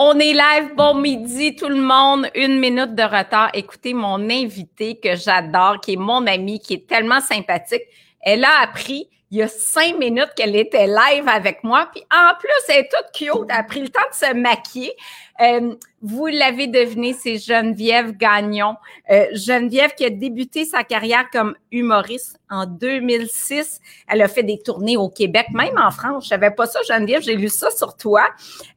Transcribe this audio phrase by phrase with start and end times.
[0.00, 3.50] On est live, bon midi tout le monde, une minute de retard.
[3.52, 7.82] Écoutez, mon invité que j'adore, qui est mon ami, qui est tellement sympathique,
[8.20, 11.88] elle a appris il y a cinq minutes qu'elle était live avec moi.
[11.92, 13.46] Puis en plus, elle est toute cute.
[13.50, 14.92] Elle a pris le temps de se maquiller.
[15.40, 18.76] Euh, vous l'avez deviné, c'est Geneviève Gagnon.
[19.10, 23.80] Euh, Geneviève qui a débuté sa carrière comme humoriste en 2006.
[24.08, 26.24] Elle a fait des tournées au Québec, même en France.
[26.24, 28.26] Je savais pas ça, Geneviève, j'ai lu ça sur toi.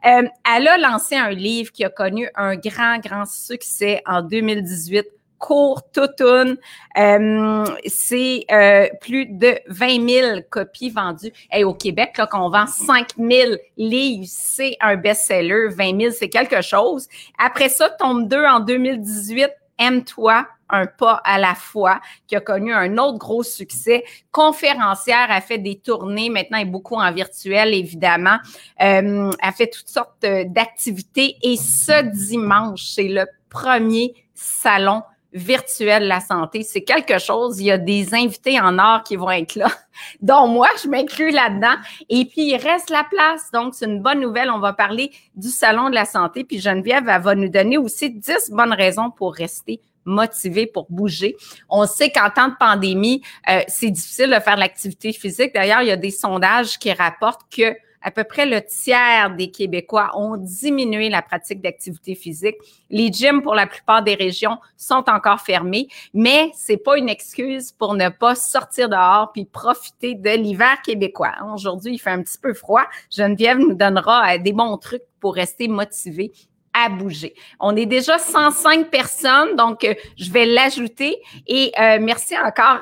[0.06, 0.24] Euh,
[0.54, 5.08] elle a lancé un livre qui a connu un grand, grand succès en 2018
[5.42, 6.58] court toutoune.
[6.98, 11.34] Euh, c'est euh, plus de 20 000 copies vendues.
[11.52, 15.68] Et au Québec, là, qu'on vend 5 000 livres, c'est un best-seller.
[15.76, 17.10] 20 000, c'est quelque chose.
[17.44, 22.72] Après ça, tombe 2 en 2018, Aime-toi, un pas à la fois, qui a connu
[22.72, 24.04] un autre gros succès.
[24.32, 28.38] Conférencière, a fait des tournées, maintenant est beaucoup en virtuel, évidemment.
[28.80, 31.36] Euh, a fait toutes sortes d'activités.
[31.42, 35.02] Et ce dimanche, c'est le premier salon
[35.34, 36.64] virtuel la santé.
[36.64, 37.60] C'est quelque chose.
[37.60, 39.68] Il y a des invités en or qui vont être là,
[40.22, 41.76] dont moi, je m'inclus là-dedans.
[42.10, 43.52] Et puis, il reste la place.
[43.54, 44.50] Donc, c'est une bonne nouvelle.
[44.50, 46.44] On va parler du Salon de la santé.
[46.44, 51.38] Puis, Geneviève, elle va nous donner aussi 10 bonnes raisons pour rester motivé pour bouger.
[51.70, 55.54] On sait qu'en temps de pandémie, euh, c'est difficile de faire l'activité physique.
[55.54, 59.52] D'ailleurs, il y a des sondages qui rapportent que à peu près le tiers des
[59.52, 62.56] Québécois ont diminué la pratique d'activité physique.
[62.90, 67.72] Les gyms, pour la plupart des régions, sont encore fermés, mais c'est pas une excuse
[67.72, 71.34] pour ne pas sortir dehors puis profiter de l'hiver québécois.
[71.54, 72.84] Aujourd'hui, il fait un petit peu froid.
[73.10, 76.32] Geneviève nous donnera euh, des bons trucs pour rester motivé
[76.74, 77.36] à bouger.
[77.60, 81.22] On est déjà 105 personnes, donc euh, je vais l'ajouter.
[81.48, 82.80] Et euh, merci encore,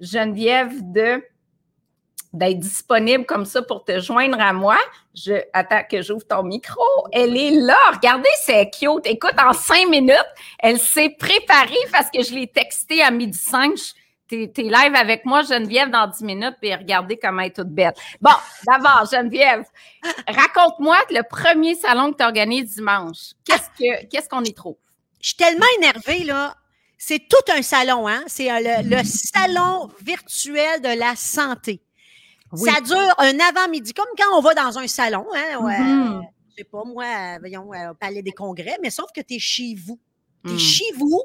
[0.00, 1.22] Geneviève, de
[2.32, 4.76] d'être disponible comme ça pour te joindre à moi.
[5.14, 6.82] Je attends que j'ouvre ton micro.
[7.12, 7.78] Elle est là.
[7.92, 9.06] Regardez, c'est cute.
[9.06, 10.16] Écoute, en cinq minutes,
[10.58, 13.72] elle s'est préparée parce que je l'ai texté à midi 5.
[14.28, 17.68] T'es es live avec moi, Geneviève, dans dix minutes, puis regardez comment elle est toute
[17.68, 17.94] belle.
[18.20, 18.32] Bon,
[18.66, 19.64] d'abord, Geneviève,
[20.26, 23.34] raconte-moi le premier salon que tu organises dimanche.
[23.44, 24.76] Qu'est-ce que qu'est-ce qu'on y trouve?
[25.20, 26.56] Je suis tellement énervée, là.
[26.98, 28.24] C'est tout un salon, hein?
[28.26, 31.80] C'est euh, le, le salon virtuel de la santé.
[32.56, 36.20] Ça dure un avant-midi, comme quand on va dans un salon, hein, ouais, mm-hmm.
[36.50, 39.74] je sais pas, moi, voyons, au Palais des Congrès, mais sauf que tu es chez
[39.74, 39.98] vous.
[40.44, 40.58] Tu es mm.
[40.58, 41.22] chez vous,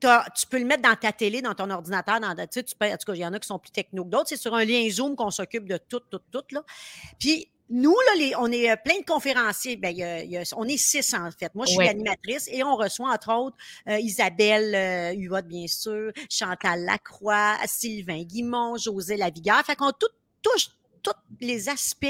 [0.00, 2.86] tu peux le mettre dans ta télé, dans ton ordinateur, dans, tu sais, tu peux,
[2.86, 4.28] en tout cas, il y en a qui sont plus techno que d'autres.
[4.28, 6.44] C'est sur un lien Zoom qu'on s'occupe de tout, tout, tout.
[6.52, 6.62] Là.
[7.18, 9.76] Puis, nous, là, les, on est euh, plein de conférenciers.
[9.76, 11.54] Ben, y a, y a, on est six, en fait.
[11.54, 13.56] Moi, je suis animatrice et on reçoit, entre autres,
[13.88, 19.62] euh, Isabelle euh, Huot, bien sûr, Chantal Lacroix, Sylvain Guimont, José Lavigueur.
[19.64, 20.06] Fait qu'on tout
[20.42, 20.68] touche
[21.02, 22.06] tous les aspects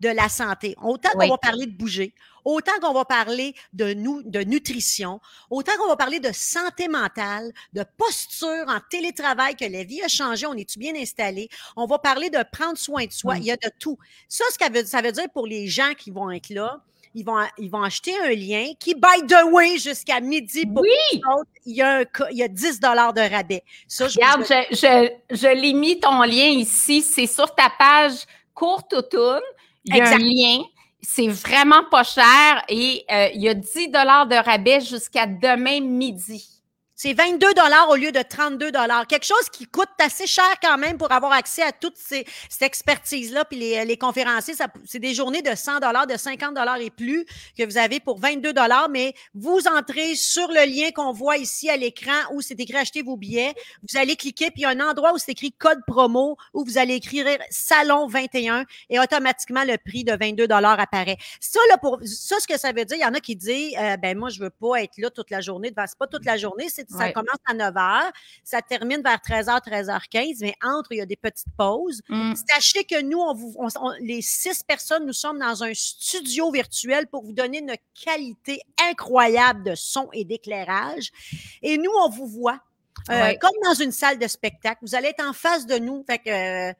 [0.00, 0.74] de la santé.
[0.82, 2.14] Autant qu'on va parler de bouger,
[2.44, 5.20] autant qu'on va parler de nous, de nutrition,
[5.50, 10.08] autant qu'on va parler de santé mentale, de posture en télétravail, que la vie a
[10.08, 11.48] changé, on est-tu bien installé?
[11.76, 13.38] On va parler de prendre soin de soi.
[13.38, 13.98] Il y a de tout.
[14.28, 16.82] Ça, ce que ça veut dire pour les gens qui vont être là,
[17.16, 21.20] ils vont, ils vont acheter un lien qui, by the way, jusqu'à midi pour oui.
[21.34, 23.64] autres, il y a, un, il y a 10 de rabais.
[23.88, 27.00] Ça, je Regarde, je, je, je l'ai mis ton lien ici.
[27.00, 29.40] C'est sur ta page courte automne.
[29.86, 30.62] Il y a un lien.
[31.00, 36.55] C'est vraiment pas cher et euh, il y a 10 de rabais jusqu'à demain midi.
[36.98, 39.06] C'est 22 dollars au lieu de 32 dollars.
[39.06, 42.62] Quelque chose qui coûte assez cher quand même pour avoir accès à toute ces, cette
[42.62, 43.44] expertise-là.
[43.44, 44.54] Puis les, les conférenciers,
[44.86, 47.26] c'est des journées de 100 dollars, de 50 dollars et plus
[47.56, 48.88] que vous avez pour 22 dollars.
[48.88, 53.02] Mais vous entrez sur le lien qu'on voit ici à l'écran où c'est écrit acheter
[53.02, 53.52] vos billets.
[53.86, 56.64] Vous allez cliquer puis il y a un endroit où c'est écrit code promo où
[56.64, 61.18] vous allez écrire salon 21 et automatiquement le prix de 22 dollars apparaît.
[61.40, 63.74] Ça là pour ça ce que ça veut dire, il y en a qui disent
[63.78, 65.70] euh, ben moi je veux pas être là toute la journée.
[65.76, 68.10] C'est pas toute la journée, c'est ça commence à 9 h,
[68.44, 71.52] ça termine vers 13 h, 13 h 15, mais entre, il y a des petites
[71.56, 72.02] pauses.
[72.08, 72.34] Mm.
[72.48, 77.32] Sachez que nous, on les six personnes, nous sommes dans un studio virtuel pour vous
[77.32, 81.10] donner une qualité incroyable de son et d'éclairage.
[81.62, 82.60] Et nous, on vous voit.
[83.10, 86.04] Euh, comme dans une salle de spectacle, vous allez être en face de nous.
[86.08, 86.72] Fait que, euh,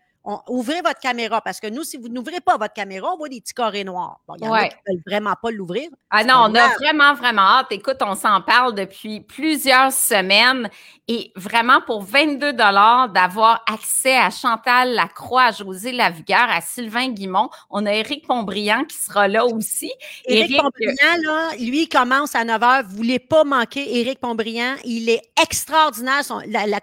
[0.49, 3.41] ouvrez votre caméra parce que nous, si vous n'ouvrez pas votre caméra, on voit des
[3.41, 4.21] petits carrés noirs.
[4.27, 5.89] Bon, il y en a qui ne veulent vraiment pas l'ouvrir.
[6.11, 7.69] Ah non, on a vraiment, vraiment hâte.
[7.71, 10.69] Écoute, on s'en parle depuis plusieurs semaines
[11.07, 17.49] et vraiment pour 22 d'avoir accès à Chantal Lacroix, à José Lavigueur, à Sylvain Guimont.
[17.71, 19.93] On a Éric Pombriand qui sera là aussi.
[20.27, 22.85] Éric Pombriand, là, lui, commence à 9 h.
[22.87, 24.75] Vous voulez pas manquer Éric Pombriand.
[24.85, 26.23] Il est extraordinaire.
[26.49, 26.81] la,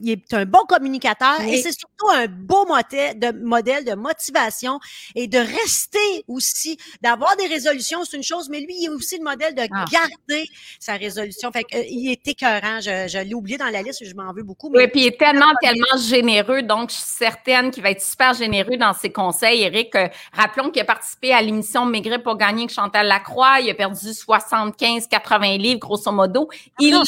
[0.00, 4.78] il est un bon communicateur et c'est surtout un beau moteur de modèle de motivation
[5.14, 9.18] et de rester aussi, d'avoir des résolutions, c'est une chose, mais lui, il est aussi
[9.18, 9.84] le modèle de ah.
[9.90, 10.46] garder
[10.78, 11.50] sa résolution.
[11.52, 12.80] Fait que, euh, il est écœurant.
[12.80, 14.70] Je, je l'ai oublié dans la liste, je m'en veux beaucoup.
[14.74, 16.62] oui, puis il est tellement, tellement généreux.
[16.62, 19.62] Donc, je suis certaine qu'il va être super généreux dans ses conseils.
[19.62, 23.60] Eric, euh, rappelons qu'il a participé à l'émission Maigrir pour gagner avec Chantal Lacroix.
[23.60, 26.48] Il a perdu 75, 80 livres, grosso modo.
[26.78, 27.02] Il non,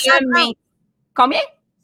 [1.15, 1.41] Combien?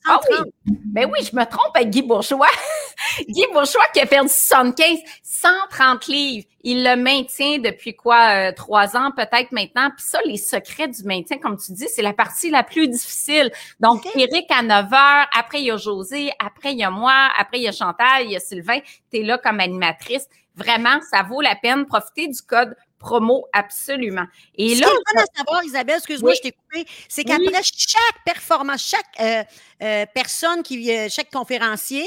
[0.06, 0.53] Ah oui.
[0.67, 2.47] Ben oui, je me trompe avec Guy Bourgeois.
[3.29, 6.47] Guy Bourgeois qui a perdu 75, 130 livres.
[6.62, 8.49] Il le maintient depuis quoi?
[8.49, 9.91] Euh, trois ans peut-être maintenant.
[9.97, 13.51] Puis ça, les secrets du maintien, comme tu dis, c'est la partie la plus difficile.
[13.81, 17.31] Donc, Eric à 9 heures, après il y a José, après il y a moi,
[17.39, 18.81] après il y a Chantal, il y a Sylvain.
[19.11, 20.29] Tu es là comme animatrice.
[20.57, 21.87] Vraiment, ça vaut la peine.
[21.87, 24.25] Profiter du code promo, absolument.
[24.56, 28.83] Et Ce là, qui est savoir, Isabelle, excuse-moi, je t'ai coupé, c'est qu'après chaque performance,
[28.83, 29.45] chaque euh,
[29.83, 32.05] euh, personne qui, euh, chaque conférencier,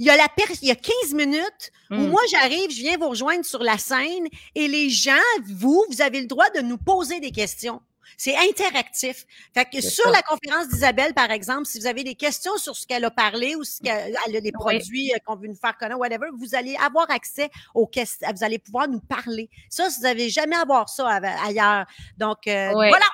[0.00, 0.26] il y a la
[0.62, 2.08] il y a 15 minutes où hmm.
[2.08, 5.12] moi j'arrive, je viens vous rejoindre sur la scène et les gens,
[5.46, 7.80] vous, vous avez le droit de nous poser des questions.
[8.16, 9.24] C'est interactif.
[9.54, 12.86] Fait que sur la conférence d'Isabelle, par exemple, si vous avez des questions sur ce
[12.86, 15.98] qu'elle a parlé ou ce qu'elle a des produits euh, qu'on veut nous faire connaître,
[15.98, 18.28] whatever, vous allez avoir accès aux questions.
[18.34, 19.48] Vous allez pouvoir nous parler.
[19.68, 21.06] Ça, vous n'avez jamais à voir ça
[21.44, 21.86] ailleurs.
[22.18, 23.06] Donc, euh, voilà.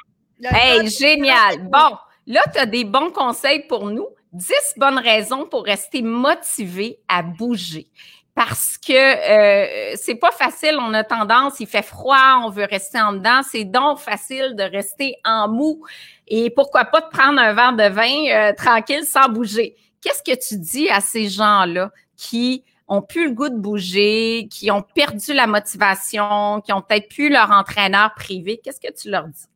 [0.42, 1.68] Hey, génial.
[1.68, 1.96] Bon,
[2.26, 4.08] là, tu as des bons conseils pour nous.
[4.32, 7.90] 10 bonnes raisons pour rester motivé à bouger
[8.36, 13.00] parce que euh, c'est pas facile, on a tendance, il fait froid, on veut rester
[13.00, 15.82] en dedans, c'est donc facile de rester en mou
[16.28, 19.74] et pourquoi pas de prendre un verre de vin euh, tranquille sans bouger.
[20.02, 24.70] Qu'est-ce que tu dis à ces gens-là qui ont plus le goût de bouger, qui
[24.70, 28.60] ont perdu la motivation, qui ont peut-être plus leur entraîneur privé?
[28.62, 29.46] Qu'est-ce que tu leur dis?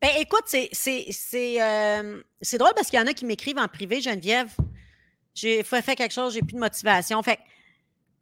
[0.00, 2.22] Ben écoute, c'est c'est euh,
[2.52, 4.54] drôle parce qu'il y en a qui m'écrivent en privé, Geneviève.
[5.34, 7.20] J'ai fait quelque chose, j'ai plus de motivation.
[7.24, 7.40] Fait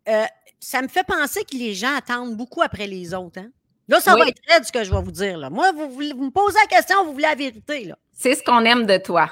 [0.08, 0.24] euh,
[0.60, 3.40] ça me fait penser que les gens attendent beaucoup après les autres.
[3.40, 3.50] Hein.
[3.88, 5.36] Là, ça va être très ce que je vais vous dire.
[5.36, 5.50] Là.
[5.50, 7.92] Moi, vous, me posez la question, vous voulez la vérité.
[8.12, 9.30] C'est ce qu'on aime de toi.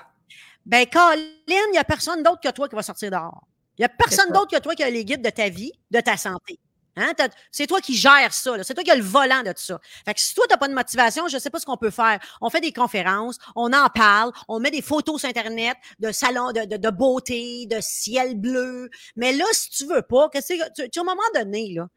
[0.66, 1.16] Ben, Colin,
[1.48, 3.46] il n'y a personne d'autre que toi qui va sortir dehors.
[3.78, 6.00] Il n'y a personne d'autre que toi qui a les guides de ta vie, de
[6.00, 6.58] ta santé.
[6.96, 7.12] Hein?
[7.50, 8.62] C'est toi qui gères ça.
[8.62, 9.80] C'est toi qui as le volant de tout ça.
[10.04, 11.76] Fait que si toi, tu n'as pas de motivation, je ne sais pas ce qu'on
[11.76, 12.18] peut faire.
[12.40, 16.52] On fait des conférences, on en parle, on met des photos sur Internet de salons
[16.52, 18.90] de, de, beauté, de ciel bleu.
[19.16, 21.88] Mais là, si tu veux pas, que c'est, tu, à un moment donné, là,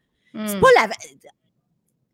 [0.48, 0.62] c'est hmm.
[0.62, 0.90] pas la.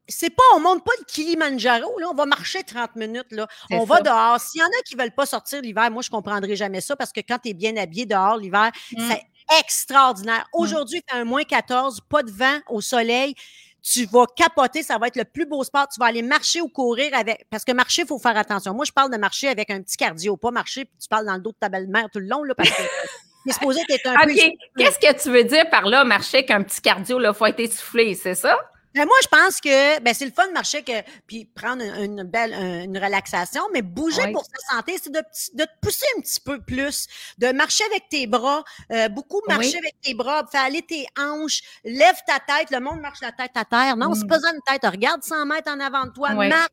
[0.08, 3.48] C'est pas, on monte pas le Kilimanjaro, là, on va marcher 30 minutes, là.
[3.72, 4.42] On va dehors.
[4.42, 7.14] S'il y en a qui veulent pas sortir l'hiver, moi, je comprendrai jamais ça parce
[7.14, 9.10] que quand tu es bien habillé dehors l'hiver, hmm.
[9.10, 9.22] c'est
[9.60, 10.48] extraordinaire.
[10.54, 13.36] Aujourd'hui, il fait un moins 14, pas de vent au soleil.
[13.84, 15.88] Tu vas capoter, ça va être le plus beau sport.
[15.88, 17.46] Tu vas aller marcher ou courir avec.
[17.50, 18.74] Parce que marcher, il faut faire attention.
[18.74, 21.36] Moi, je parle de marcher avec un petit cardio, pas marcher, puis tu parles dans
[21.36, 22.82] le dos de ta belle-mère tout le long, là, parce que.
[23.52, 24.34] Supposé être un peu.
[24.78, 27.60] Qu'est-ce que tu veux dire par là, marcher avec un petit cardio, il faut être
[27.60, 28.56] essoufflé, c'est ça?
[28.94, 32.24] Ben, moi, je pense que ben, c'est le fun de marcher que, puis prendre une,
[32.24, 35.22] belle une relaxation, mais bouger pour sa santé, c'est de,
[35.54, 37.08] de, te pousser un petit peu plus,
[37.38, 41.62] de marcher avec tes bras, euh, beaucoup marcher avec tes bras, faire aller tes hanches,
[41.84, 43.96] lève ta tête, le monde marche la tête à terre.
[43.96, 44.28] Non, c'est mm.
[44.28, 46.68] pas ça une tête, regarde 100 mètres en avant de toi, marche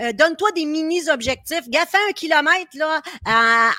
[0.00, 1.68] euh, donne-toi des mini-objectifs.
[1.68, 3.00] Gaffe un kilomètre là,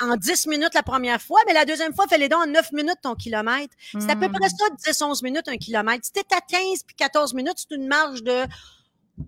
[0.01, 2.99] en 10 minutes la première fois, mais la deuxième fois, fais-les donc en 9 minutes
[3.01, 3.75] ton kilomètre.
[3.91, 4.85] C'est à peu près hmm.
[4.85, 6.05] ça, 10-11 minutes un kilomètre.
[6.05, 8.45] Si t'es à 15 puis 14 minutes, c'est une marge de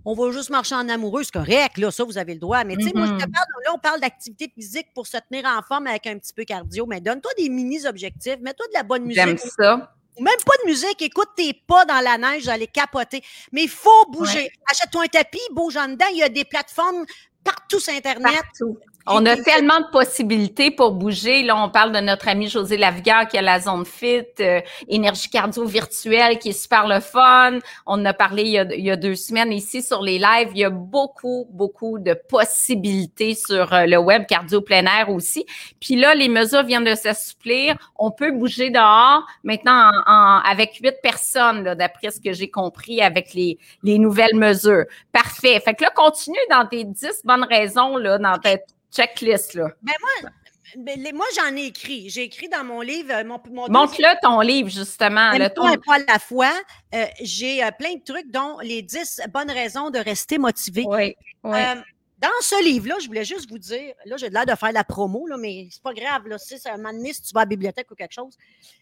[0.05, 2.63] on va juste marcher en amoureux, c'est correct, là, ça, vous avez le droit.
[2.63, 3.31] Mais tu sais, moi, je te mm-hmm.
[3.31, 6.45] parle, là, on parle d'activité physique pour se tenir en forme avec un petit peu
[6.45, 9.23] cardio, mais donne-toi des mini-objectifs, mets-toi de la bonne musique.
[9.23, 13.23] J'aime ça même pas de musique, écoute tes pas dans la neige, j'allais capoter.
[13.51, 14.51] Mais il faut bouger.
[14.69, 16.05] Achète-toi un tapis, bouge en dedans.
[16.11, 17.05] Il y a des plateformes
[17.43, 18.41] partout sur Internet.
[18.41, 18.77] Partout.
[19.05, 21.43] On a tellement de possibilités pour bouger.
[21.43, 25.29] Là, on parle de notre ami José Lavigueur qui a la zone fit, euh, énergie
[25.29, 27.59] cardio virtuelle qui est super le fun.
[27.85, 30.51] On en a parlé il y a, deux semaines ici sur les lives.
[30.51, 35.45] Il y a beaucoup, beaucoup de possibilités sur euh, le web cardio plein air aussi.
[35.81, 37.75] Puis là, les mesures viennent de s'assouplir.
[37.97, 43.33] On peut bouger dehors maintenant en, avec huit personnes, d'après ce que j'ai compris avec
[43.33, 44.85] les, les nouvelles mesures.
[45.11, 45.59] Parfait.
[45.59, 48.55] Fait que là, continue dans tes dix bonnes raisons, là, dans ta
[48.93, 49.67] checklist, là.
[49.81, 50.31] Ben moi,
[50.77, 52.09] ben, moi, j'en ai écrit.
[52.09, 53.11] J'ai écrit dans mon livre.
[53.13, 55.31] Euh, mon, Montre-le ton livre, justement.
[55.33, 55.65] Le ton...
[55.65, 56.53] un pas à la fois.
[56.93, 60.83] Euh, j'ai euh, plein de trucs, dont les 10 bonnes raisons de rester motivé.
[60.87, 61.15] Oui.
[61.43, 65.27] dans ce livre-là, je voulais juste vous dire, là, j'ai l'air de faire la promo,
[65.27, 67.49] là, mais c'est pas grave, là, si un moment donné, si tu vas à la
[67.49, 68.37] bibliothèque ou quelque chose.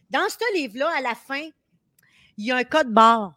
[0.09, 1.43] Dans ce livre-là, à la fin,
[2.37, 3.33] il y a un code barre.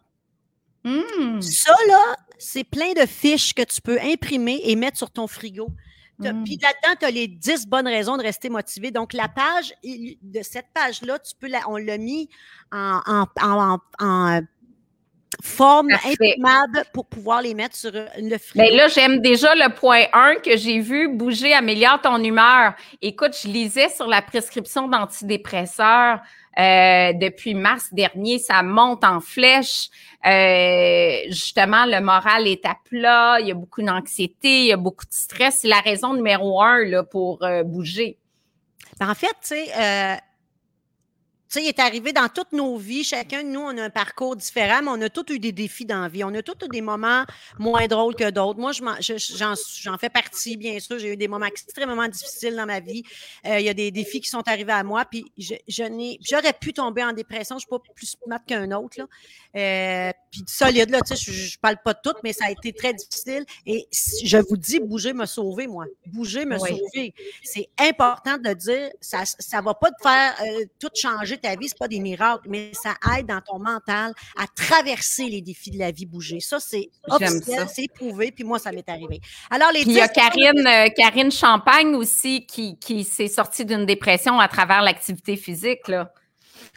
[0.83, 1.41] Mmh.
[1.41, 5.67] Ça, là, c'est plein de fiches que tu peux imprimer et mettre sur ton frigo.
[6.19, 6.43] Mm.
[6.43, 8.91] Puis là-dedans, tu as les 10 bonnes raisons de rester motivé.
[8.91, 12.29] Donc, la page, de cette page-là, tu peux on l'a mis
[12.71, 14.39] en, en,
[15.43, 18.65] forme imprimable pour pouvoir les mettre sur euh, le frigo.
[18.65, 22.73] Mais là, j'aime déjà le point 1 que j'ai vu, bouger améliore ton humeur.
[23.01, 26.21] Écoute, je lisais sur la prescription d'antidépresseurs
[26.57, 29.89] euh, depuis mars dernier, ça monte en flèche.
[30.25, 34.77] Euh, justement, le moral est à plat, il y a beaucoup d'anxiété, il y a
[34.77, 35.59] beaucoup de stress.
[35.61, 38.17] C'est la raison numéro un là, pour euh, bouger.
[38.99, 40.19] Ben, en fait, tu sais,
[41.55, 43.03] sais, il est arrivé dans toutes nos vies.
[43.03, 45.85] Chacun de nous, on a un parcours différent, mais on a tous eu des défis
[45.85, 46.23] dans la vie.
[46.23, 47.23] On a tous eu des moments
[47.57, 48.59] moins drôles que d'autres.
[48.59, 50.99] Moi, j'en fais partie, bien sûr.
[50.99, 53.03] J'ai eu des moments extrêmement difficiles dans ma vie.
[53.45, 56.73] Euh, il y a des défis qui sont arrivés à moi, puis je, j'aurais pu
[56.73, 57.55] tomber en dépression.
[57.55, 58.99] Je ne suis pas plus smart qu'un autre.
[58.99, 59.07] Là.
[59.55, 62.51] Euh, puis solide, là, tu sais, je, ne parle pas de tout, mais ça a
[62.51, 63.45] été très difficile.
[63.65, 63.87] Et
[64.23, 65.85] je vous dis, bouger me sauver, moi.
[66.07, 67.13] Bouger me sauver.
[67.41, 71.67] C'est important de dire, ça ne va pas te faire euh, tout changer ta vie,
[71.67, 75.79] c'est pas des miracles, mais ça aide dans ton mental à traverser les défis de
[75.79, 76.39] la vie, bouger.
[76.39, 79.19] Ça, c'est officiel, c'est prouvé, puis moi, ça m'est arrivé.
[79.49, 83.65] Alors, les puis il y a Karine, euh, Karine Champagne aussi qui, qui s'est sortie
[83.65, 86.11] d'une dépression à travers l'activité physique, là.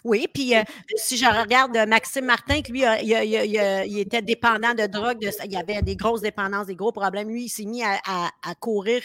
[0.09, 0.63] Oui, puis euh,
[0.97, 5.83] si je regarde euh, Maxime Martin, lui, il, était dépendant de drogue, il y avait
[5.83, 7.29] des grosses dépendances, des gros problèmes.
[7.29, 9.03] Lui, il s'est mis à, courir,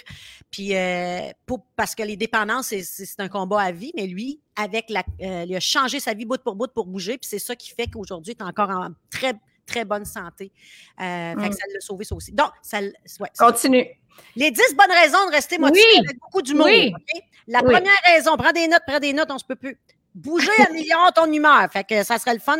[0.50, 1.30] puis euh,
[1.76, 5.60] parce que les dépendances, c'est un combat à vie, mais lui, avec la, il a
[5.60, 8.42] changé sa vie bout pour bout pour bouger, puis c'est ça qui fait qu'aujourd'hui, il
[8.42, 9.34] est encore en très,
[9.66, 10.54] très bonne santé.
[10.98, 11.52] Fait que mmh.
[11.52, 12.32] ça l'a sauvé, ça aussi.
[12.32, 12.80] Donc, ça,
[13.38, 13.88] Continue.
[14.36, 16.68] Les dix bonnes raisons de rester motivé avec beaucoup d'humour.
[16.68, 16.94] Oui.
[17.48, 19.78] La première raison, prends des notes, prends des notes, on se peut plus.
[20.16, 21.68] Bouger améliore ton humeur.
[21.72, 22.58] Fait que ça serait le fun.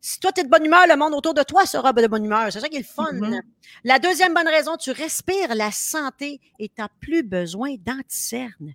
[0.00, 2.24] Si toi, tu es de bonne humeur, le monde autour de toi sera de bonne
[2.24, 2.50] humeur.
[2.50, 3.12] C'est ça qui est le fun.
[3.12, 3.40] Mm-hmm.
[3.84, 8.74] La deuxième bonne raison, tu respires la santé et tu n'as plus besoin d'anticerne.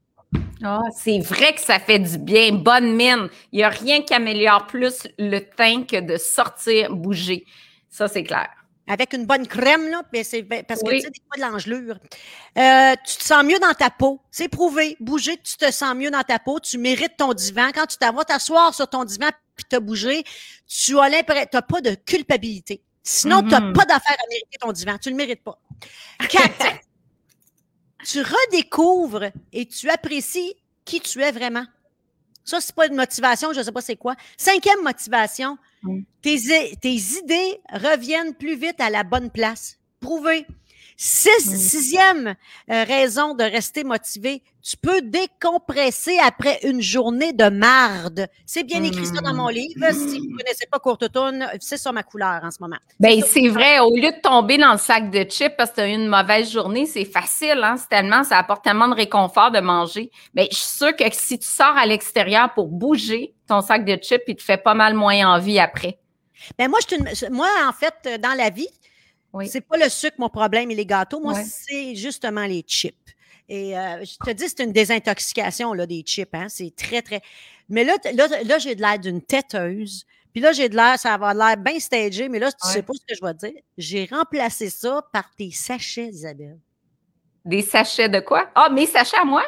[0.64, 2.54] Ah, c'est vrai que ça fait du bien.
[2.54, 3.30] Bonne mine.
[3.52, 7.46] Il n'y a rien qui améliore plus le teint que de sortir, bouger.
[7.90, 8.50] Ça, c'est clair.
[8.86, 11.98] Avec une bonne crème, là, c'est parce que tu sais, fois de l'engelure.
[12.58, 14.22] Euh, tu te sens mieux dans ta peau.
[14.30, 14.98] C'est prouvé.
[15.00, 16.60] Bouger, tu te sens mieux dans ta peau.
[16.60, 17.70] Tu mérites ton divan.
[17.74, 20.24] Quand tu vas t'asseoir sur ton divan puis t'as bougé,
[20.68, 22.82] tu as l'impression, t'as pas de culpabilité.
[23.04, 24.98] Sinon, tu n'as pas d'affaire à mériter ton divan.
[24.98, 25.60] Tu le mérites pas.
[26.30, 26.66] Quatre,
[28.06, 31.66] tu redécouvres et tu apprécies qui tu es vraiment.
[32.46, 34.16] Ça, c'est pas une motivation, je sais pas c'est quoi.
[34.38, 35.58] Cinquième motivation, mm.
[36.22, 39.80] Tes, tes idées reviennent plus vite à la bonne place.
[40.00, 40.46] Prouvé.
[40.98, 42.36] Six, sixième
[42.70, 48.28] euh, raison de rester motivé, tu peux décompresser après une journée de marde.
[48.46, 49.54] C'est bien écrit ça dans mon hmm.
[49.54, 49.92] livre.
[49.92, 51.06] Si vous ne connaissez pas Courte
[51.60, 52.78] c'est ça ma couleur en ce moment.
[53.00, 53.80] Bien, c'est vrai.
[53.80, 56.08] Au lieu de tomber dans le sac de chips parce que tu as eu une
[56.08, 57.60] mauvaise journée, c'est facile.
[57.64, 57.76] Hein?
[57.78, 60.12] C'est tellement, ça apporte tellement de réconfort de manger.
[60.34, 63.96] Mais je suis sûre que si tu sors à l'extérieur pour bouger, ton sac de
[64.02, 66.00] chips, il te fait pas mal moins envie après.
[66.58, 68.68] Ben moi, je moi, en fait, dans la vie,
[69.46, 71.20] c'est pas le sucre, mon problème, et les gâteaux.
[71.20, 72.96] Moi, c'est justement les chips.
[73.50, 76.34] Et euh, je te dis, c'est une désintoxication là, des chips.
[76.34, 76.48] Hein?
[76.50, 77.22] C'est très, très.
[77.70, 80.06] Mais là, là, j'ai de l'air d'une têteuse.
[80.32, 82.94] Puis là, j'ai de l'air, ça va l'air bien stagé, mais là, tu sais pas
[82.94, 83.62] ce que je vais dire.
[83.78, 86.58] J'ai remplacé ça par tes sachets, Isabelle.
[87.46, 88.50] Des sachets de quoi?
[88.56, 89.44] Ah, mes sachets à moi?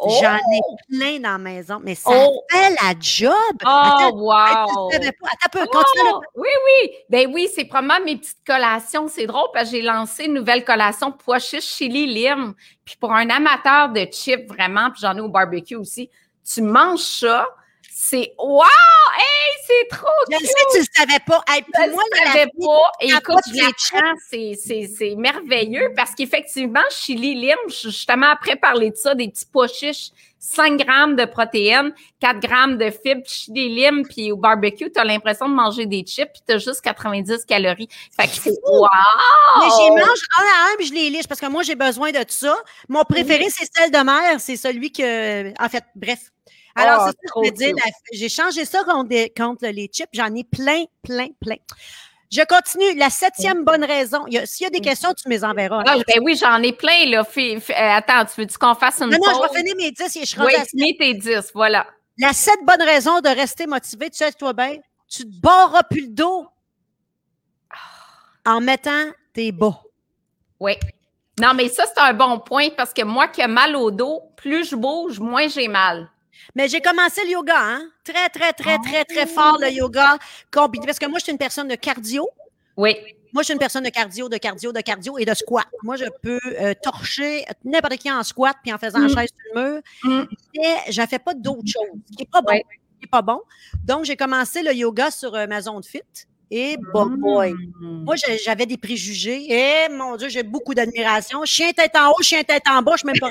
[0.00, 0.76] J'en ai oh!
[0.88, 2.42] plein dans la maison, mais ça oh!
[2.50, 3.32] fait la job.
[3.66, 4.90] Oh, wow!
[4.92, 6.20] Attends, oh!
[6.36, 6.90] Oui, oui.
[7.08, 9.08] Ben oui, c'est probablement mes petites collations.
[9.08, 12.54] C'est drôle parce que j'ai lancé une nouvelle collation pois chili, lime.
[12.84, 16.10] Puis pour un amateur de chips, vraiment, puis j'en ai au barbecue aussi,
[16.44, 17.48] tu manges ça,
[18.00, 18.62] c'est wow!
[19.18, 21.42] Hey, c'est trop Je sais, tu ne savais pas.
[21.48, 22.92] je moi, ne savais pas.
[23.00, 29.46] écoute, je c'est merveilleux parce qu'effectivement, chili lime, justement après parler de ça, des petits
[29.52, 34.92] pois chiches, 5 grammes de protéines, 4 grammes de fibres, chili lime, puis au barbecue,
[34.92, 37.88] tu as l'impression de manger des chips, puis tu as juste 90 calories.
[38.16, 38.86] Fait que c'est wow!
[39.58, 42.12] Mais j'y mange un à un, puis je les liche parce que moi, j'ai besoin
[42.12, 42.56] de ça.
[42.88, 44.38] Mon préféré, c'est celle de mer.
[44.38, 46.30] C'est celui que, en fait, bref,
[46.78, 47.74] alors, ah, c'est ça que je veux dire.
[48.12, 50.08] J'ai changé ça contre, les chips.
[50.12, 51.56] J'en ai plein, plein, plein.
[52.30, 52.98] Je continue.
[52.98, 54.24] La septième bonne raison.
[54.44, 55.82] S'il y a des questions, tu me les enverras.
[55.86, 57.06] Ah, ben oui, j'en ai plein.
[57.06, 57.26] Là.
[57.36, 60.24] Euh, attends, tu veux-tu qu'on fasse une Non, non, je vais finir mes 10 et
[60.24, 61.86] je Oui, finis tes 10, voilà.
[62.18, 64.76] La sept bonne raison de rester motivé, tu sais, toi bien,
[65.08, 66.48] tu te barres plus le dos
[68.44, 69.80] en mettant tes bas.
[70.58, 70.72] Oui.
[71.40, 74.22] Non, mais ça, c'est un bon point parce que moi qui ai mal au dos,
[74.36, 76.10] plus je bouge, moins j'ai mal.
[76.54, 77.90] Mais j'ai commencé le yoga, hein?
[78.04, 80.18] Très, très, très, très, très fort le yoga
[80.50, 80.86] combiné.
[80.86, 82.28] Parce que moi, je suis une personne de cardio.
[82.76, 82.96] Oui.
[83.32, 85.66] Moi, je suis une personne de cardio, de cardio, de cardio et de squat.
[85.82, 89.54] Moi, je peux euh, torcher n'importe qui en squat puis en faisant la chaise sur
[89.54, 89.82] le mur.
[90.56, 92.60] Mais je ne fais pas d'autres choses, ce qui n'est pas bon.
[93.10, 93.42] pas bon.
[93.84, 96.02] Donc, j'ai commencé le yoga sur euh, ma zone fit.
[96.50, 97.52] Et bon boy.
[97.52, 98.04] Mmh.
[98.04, 98.14] Moi,
[98.44, 99.52] j'avais des préjugés.
[99.52, 101.44] Et mon Dieu, j'ai beaucoup d'admiration.
[101.44, 103.30] Chien tête en haut, chien tête en bas, je suis même pas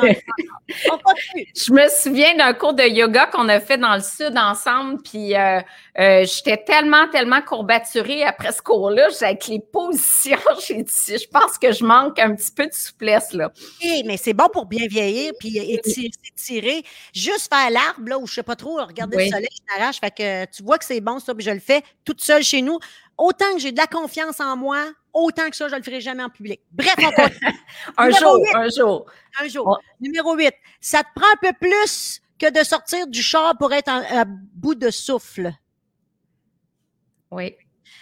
[1.55, 5.35] Je me souviens d'un cours de yoga qu'on a fait dans le sud ensemble, puis
[5.35, 5.59] euh,
[5.99, 11.57] euh, j'étais tellement, tellement courbaturée après ce cours-là, avec les positions, j'ai dit, je pense
[11.57, 13.51] que je manque un petit peu de souplesse, là.
[13.81, 16.83] Eh, mais c'est bon pour bien vieillir, puis étirer,
[17.13, 20.11] juste faire l'arbre, là, où je sais pas trop, regarder le soleil, je t'arrache, fait
[20.11, 22.77] que tu vois que c'est bon, ça, puis je le fais toute seule chez nous
[23.17, 26.01] autant que j'ai de la confiance en moi, autant que ça, je ne le ferai
[26.01, 26.61] jamais en public.
[26.71, 27.11] Bref, on
[27.97, 29.05] un, jour, un jour,
[29.39, 29.79] un jour.
[29.99, 30.53] Numéro 8.
[30.79, 34.75] Ça te prend un peu plus que de sortir du char pour être à bout
[34.75, 35.51] de souffle.
[37.31, 37.55] Oui.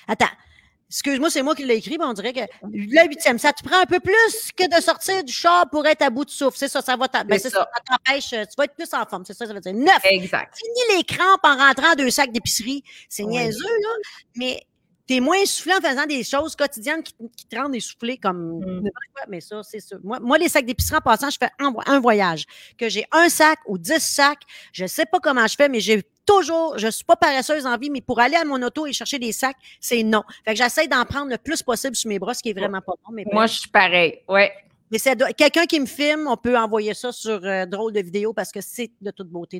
[0.08, 0.26] Attends.
[0.88, 2.42] Excuse-moi, c'est moi qui l'ai écrit, mais on dirait que
[2.72, 6.04] le huitième, ça te prend un peu plus que de sortir du char pour être
[6.04, 6.58] à bout de souffle.
[6.58, 7.50] C'est ça, ça va ben, ça.
[7.50, 9.26] t'empêche, tu vas être plus en forme.
[9.26, 9.74] C'est ça, ça veut dire.
[9.74, 10.00] Neuf.
[10.04, 10.56] Exact.
[10.56, 12.84] Fini les crampes en rentrant deux sacs d'épicerie.
[13.10, 13.90] C'est niaiseux, là.
[14.36, 14.64] Mais
[15.08, 17.14] tu es moins essoufflé en faisant des choses quotidiennes qui,
[17.48, 18.90] te rendent essoufflé comme mmh.
[19.30, 19.98] mais ça, c'est ça.
[20.04, 22.46] Moi, les sacs d'épicerie en passant, je fais un, voyage.
[22.78, 24.42] Que j'ai un sac ou dix sacs,
[24.74, 27.66] je ne sais pas comment je fais, mais j'ai toujours, je ne suis pas paresseuse
[27.66, 30.24] en vie, mais pour aller à mon auto et chercher des sacs, c'est non.
[30.44, 32.82] Fait que j'essaie d'en prendre le plus possible sur mes bras, ce qui est vraiment
[32.82, 33.14] pas bon.
[33.14, 34.52] Mais Moi, je suis pareil, ouais.
[34.92, 38.34] Mais c'est quelqu'un qui me filme, on peut envoyer ça sur euh, drôle de vidéo
[38.34, 39.60] parce que c'est de toute beauté.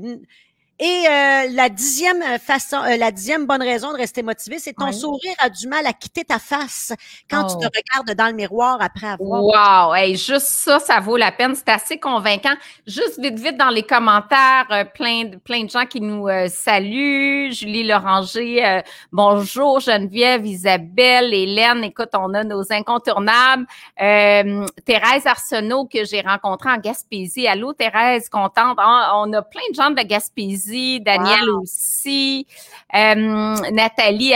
[0.78, 4.92] Et euh, la dixième façon, euh, la dixième bonne raison de rester motivé, c'est ton
[4.92, 6.92] sourire a du mal à quitter ta face
[7.30, 7.70] quand tu te oh.
[7.74, 9.90] regardes dans le miroir après avoir.
[9.90, 11.56] Wow, hey, juste ça, ça vaut la peine.
[11.56, 12.56] C'est assez convaincant.
[12.86, 17.54] Juste vite, vite dans les commentaires, euh, plein, de, plein de gens qui nous saluent.
[17.54, 18.82] Julie Loranger,
[19.14, 21.86] bonjour Geneviève, Isabelle, Hélène.
[21.86, 23.66] Écoute, on a nos incontournables.
[23.98, 27.48] Thérèse Arsenault que j'ai rencontrée en Gaspésie.
[27.48, 28.78] Allô Thérèse, contente.
[28.78, 30.65] Ah, on a plein de gens de Gaspésie
[31.02, 32.48] Daniel aussi,
[32.94, 34.34] Nathalie,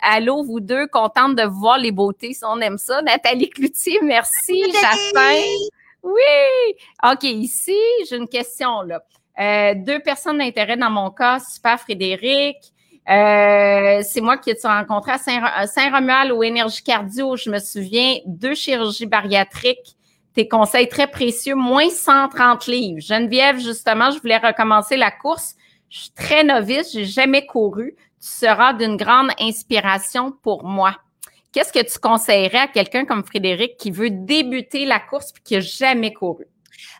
[0.00, 3.02] allô vous deux, contente de voir les beautés, si on aime ça.
[3.02, 4.62] Nathalie Cloutier, merci.
[4.72, 5.44] Jacinthe.
[6.02, 6.74] Oui.
[7.04, 7.76] OK, ici,
[8.08, 9.02] j'ai une question là.
[9.74, 12.56] Deux personnes d'intérêt dans mon cas, super Frédéric.
[13.06, 17.36] C'est moi qui ai rencontré à Saint-Romuald au Énergie Cardio.
[17.36, 19.96] Je me souviens, deux chirurgies bariatriques
[20.34, 23.00] tes conseils très précieux, moins 130 livres.
[23.00, 25.54] Geneviève, justement, je voulais recommencer la course.
[25.88, 27.94] Je suis très novice, j'ai jamais couru.
[28.20, 30.96] Tu seras d'une grande inspiration pour moi.
[31.52, 35.54] Qu'est-ce que tu conseillerais à quelqu'un comme Frédéric qui veut débuter la course et qui
[35.54, 36.44] n'a jamais couru?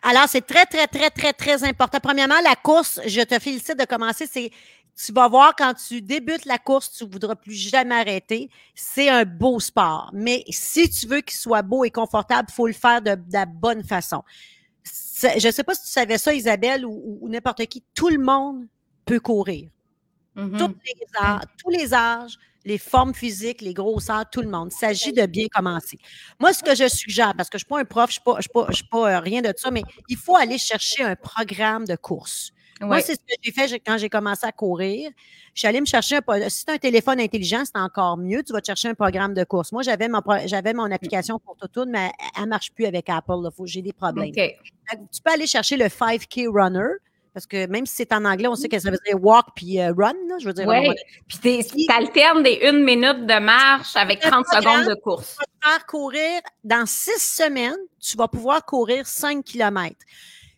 [0.01, 1.99] Alors, c'est très, très, très, très, très important.
[2.01, 4.25] Premièrement, la course, je te félicite de commencer.
[4.25, 4.51] C'est
[4.97, 8.49] tu vas voir quand tu débutes la course, tu ne voudras plus jamais arrêter.
[8.73, 10.09] C'est un beau sport.
[10.11, 13.45] Mais si tu veux qu'il soit beau et confortable, il faut le faire de, la
[13.45, 14.23] bonne façon.
[14.83, 17.83] Je ne sais pas si tu savais ça, Isabelle, ou, n'importe qui.
[17.93, 18.65] Tout le monde
[19.07, 19.69] peut courir.
[20.35, 20.73] Mm-hmm.
[20.85, 24.69] les âges, tous les âges, les formes physiques, les grosseurs, tout le monde.
[24.71, 25.97] Il s'agit de bien commencer.
[26.39, 28.41] Moi, ce que je suggère, parce que je ne suis pas un prof, je ne
[28.41, 31.85] suis pas, suis pas euh, rien de ça, mais il faut aller chercher un programme
[31.85, 32.51] de course.
[32.81, 35.09] Moi, c'est ce que j'ai fait quand j'ai commencé à courir.
[35.55, 36.49] Je suis allée me chercher un.
[36.49, 38.43] Si tu as un téléphone intelligent, c'est encore mieux.
[38.43, 39.71] Tu vas te chercher un programme de course.
[39.71, 43.49] Moi, j'avais mon, j'avais mon application pour tout, mais elle ne marche plus avec Apple.
[43.65, 44.31] J'ai des problèmes.
[44.31, 46.97] Tu peux aller chercher le 5K Runner.
[47.37, 49.79] Parce que même si c'est en anglais, on sait que ça veut dire walk puis
[49.79, 50.15] euh, run.
[50.39, 50.65] je veux dire.
[50.67, 50.89] Oui.
[51.27, 55.35] Puis tu alternes des une minute de marche avec 30 secondes de course.
[55.35, 59.95] Tu vas te faire courir dans six semaines, tu vas pouvoir courir 5 km.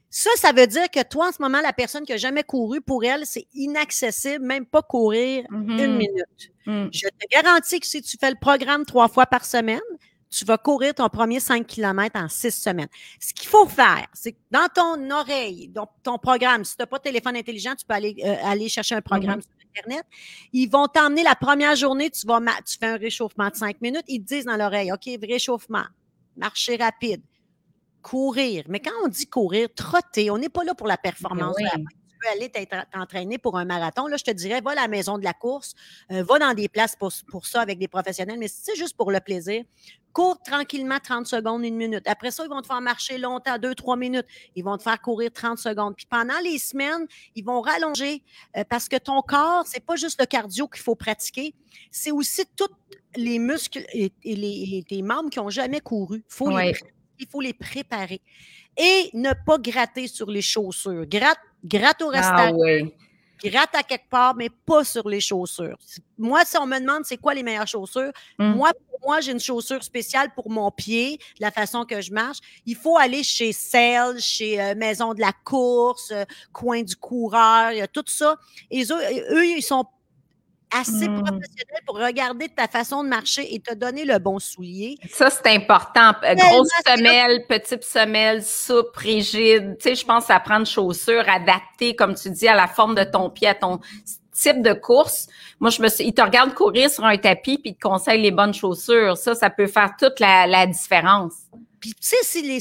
[0.10, 2.80] Ça, ça veut dire que toi, en ce moment, la personne qui n'a jamais couru,
[2.80, 5.98] pour elle, c'est inaccessible, même pas courir une mm-hmm.
[5.98, 6.52] minute.
[6.66, 6.88] Mm.
[6.94, 9.82] Je te garantis que si tu fais le programme trois fois par semaine,
[10.30, 12.90] tu vas courir ton premier 5 km en six semaines.
[13.20, 16.86] Ce qu'il faut faire, c'est que dans ton oreille, dans ton programme, si tu n'as
[16.86, 19.44] pas de téléphone intelligent, tu peux aller, euh, aller chercher un programme mm-hmm.
[19.44, 20.06] sur Internet.
[20.54, 24.06] Ils vont t'emmener la première journée, tu vas tu fais un réchauffement de 5 minutes,
[24.08, 25.86] ils te disent dans l'oreille, OK, réchauffement,
[26.38, 27.22] marcher rapide,
[28.02, 28.66] courir.
[28.68, 31.56] Mais quand on dit courir, trotter, on n'est pas là pour la performance.
[31.58, 31.66] Tu
[32.20, 32.52] peux aller
[32.92, 34.08] t'entraîner pour un marathon.
[34.08, 35.74] Là, je te dirais, va à la maison de la course,
[36.12, 38.38] euh, va dans des places pour, pour, ça avec des professionnels.
[38.40, 39.64] Mais si c'est juste pour le plaisir,
[40.14, 42.08] cours tranquillement 30 secondes, une minute.
[42.08, 44.26] Après ça, ils vont te faire marcher longtemps, deux, trois minutes.
[44.56, 45.96] Ils vont te faire courir 30 secondes.
[45.96, 48.24] Puis pendant les semaines, ils vont rallonger
[48.58, 51.54] euh, parce que ton corps, c'est pas juste le cardio qu'il faut pratiquer,
[51.92, 52.68] c'est aussi tous
[53.16, 56.24] les muscles et, les, membres qui n'ont jamais couru.
[56.50, 56.74] Les
[57.20, 58.22] il faut les préparer.
[58.78, 61.06] Et ne pas gratter sur les chaussures.
[61.06, 62.90] Gratte, gratte au ah restaurant.
[63.44, 65.78] gratte à quelque part, mais pas sur les chaussures.
[66.18, 68.54] Moi, si on me demande c'est quoi les meilleures chaussures, Mm.
[68.56, 72.12] moi, pour moi, j'ai une chaussure spéciale pour mon pied, de la façon que je
[72.12, 72.40] marche.
[72.66, 77.72] Il faut aller chez Cell, chez euh, Maison de la course, euh, Coin du coureur,
[77.72, 78.36] il y a tout ça.
[78.70, 79.86] Et eux, eux, ils sont
[80.72, 81.24] assez Mm.
[81.24, 84.98] professionnels pour regarder ta façon de marcher et te donner le bon soulier.
[85.12, 86.12] Ça, c'est important.
[86.24, 89.78] Euh, Grosse semelle, petite semelle, souple, rigide.
[89.80, 93.04] Tu sais, je pense à prendre chaussures adaptées, comme tu dis, à la forme de
[93.04, 93.80] ton pied, à ton
[94.32, 95.28] type de course.
[95.60, 98.22] Moi, je me suis, ils te regardent courir sur un tapis puis ils te conseillent
[98.22, 99.18] les bonnes chaussures.
[99.18, 101.34] Ça, ça peut faire toute la, la différence.
[101.80, 102.60] Puis, tu sais, si les.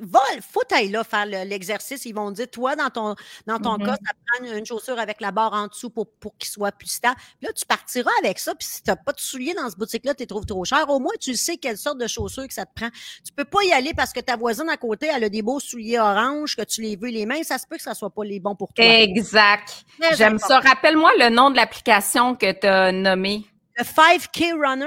[0.00, 0.20] Va,
[0.52, 2.04] faut aller là faire le- l'exercice.
[2.04, 3.14] Ils vont dire, toi, dans ton,
[3.46, 3.86] dans ton Mhm.
[3.86, 6.72] cas, ça prend une, une chaussure avec la barre en dessous pour, pour qu'il soit
[6.72, 7.16] plus stable.
[7.38, 8.54] Puis là, tu partiras avec ça.
[8.54, 10.88] Puis si tu n'as pas de souliers dans ce boutique-là, tu les trouves trop cher.
[10.88, 12.90] Au moins, tu sais quelle sorte de chaussures que ça te prend.
[13.24, 15.60] Tu peux pas y aller parce que ta voisine à côté, elle a des beaux
[15.60, 17.42] souliers oranges, que tu les veux les mains.
[17.42, 18.84] Ça se peut que ça soit pas les bons pour toi.
[18.84, 19.84] Exact.
[20.16, 20.60] J'aime ça.
[20.60, 23.44] Rappelle-moi le nom de l'application que tu as nommée.
[23.76, 24.86] Le 5K Runner.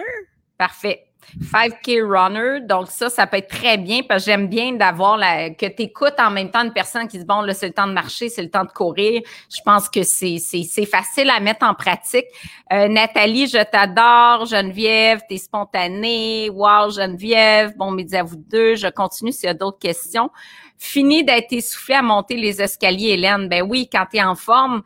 [0.57, 1.06] Parfait.
[1.41, 2.61] 5K Runner.
[2.61, 5.83] Donc, ça, ça peut être très bien parce que j'aime bien d'avoir la, que tu
[5.83, 8.29] écoutes en même temps une personne qui dit bon, là, c'est le temps de marcher,
[8.29, 9.21] c'est le temps de courir.
[9.49, 12.25] Je pense que c'est, c'est, c'est facile à mettre en pratique.
[12.71, 14.45] Euh, Nathalie, je t'adore.
[14.45, 16.49] Geneviève, t'es spontanée.
[16.49, 17.75] Wow, Geneviève.
[17.77, 18.75] Bon midi à vous deux.
[18.75, 20.29] Je continue s'il y a d'autres questions.
[20.77, 23.49] Fini d'être essoufflé à monter les escaliers, Hélène.
[23.49, 24.83] Ben oui, quand tu es en forme,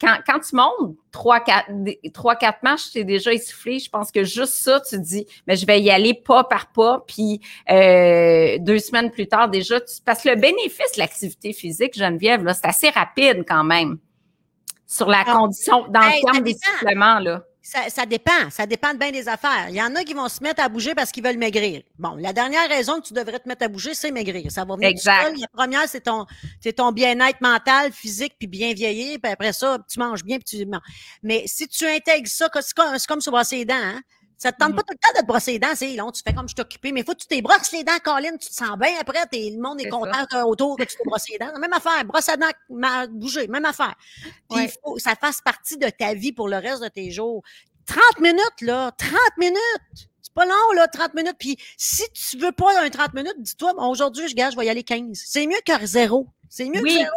[0.00, 3.78] quand, quand tu montes trois, quatre, des- trois, quatre marches, tu es déjà essoufflé.
[3.78, 7.04] Je pense que juste ça, tu dis, mais je vais y aller pas par pas.
[7.06, 11.96] Puis euh, deux semaines plus tard, déjà, tu, parce que le bénéfice de l'activité physique,
[11.96, 13.98] Geneviève, là, c'est assez rapide quand même.
[14.86, 15.32] Sur la Ah.
[15.32, 17.42] condition, dans Hey, le terme des suppléments, là.
[17.64, 18.50] Ça, ça dépend.
[18.50, 19.66] Ça dépend de bien des affaires.
[19.68, 21.82] Il y en a qui vont se mettre à bouger parce qu'ils veulent maigrir.
[21.98, 24.50] Bon, la dernière raison que tu devrais te mettre à bouger, c'est maigrir.
[24.50, 25.26] Ça va venir Exact.
[25.26, 25.38] seul.
[25.38, 26.26] La première, c'est ton,
[26.60, 29.18] c'est ton bien-être mental, physique, puis bien vieillir.
[29.22, 30.80] Puis après ça, tu manges bien, puis tu manges.
[31.22, 34.00] Mais si tu intègres ça, que c'est comme, c'est comme se brosser les dents, hein?
[34.42, 34.76] Ça te tente Mhm.
[34.76, 36.10] pas tout le temps de te brosser les dents, c'est long.
[36.10, 38.32] Tu fais comme je suis occupé, mais faut que tu t'es brosses les dents, Colin,
[38.32, 41.04] tu te sens bien après, t'es- le monde est, content que- autour que tu t'es
[41.04, 41.56] brossé les dents.
[41.60, 43.94] Même affaire, brosse à dents, ma- bouger, même affaire.
[44.50, 44.64] Puis Ouais.
[44.64, 47.42] il faut que ça fasse partie de ta vie pour le reste de tes jours.
[47.86, 49.58] 30 minutes, là, 30 minutes.
[50.22, 51.36] C'est pas long, là, 30 minutes.
[51.38, 54.66] Puis si tu veux pas un 30 minutes, dis-toi, bon, aujourd'hui, je gage, je vais
[54.66, 55.20] y aller 15.
[55.24, 56.26] C'est mieux que zéro.
[56.48, 56.90] C'est mieux Oui.
[56.94, 57.16] que zéro.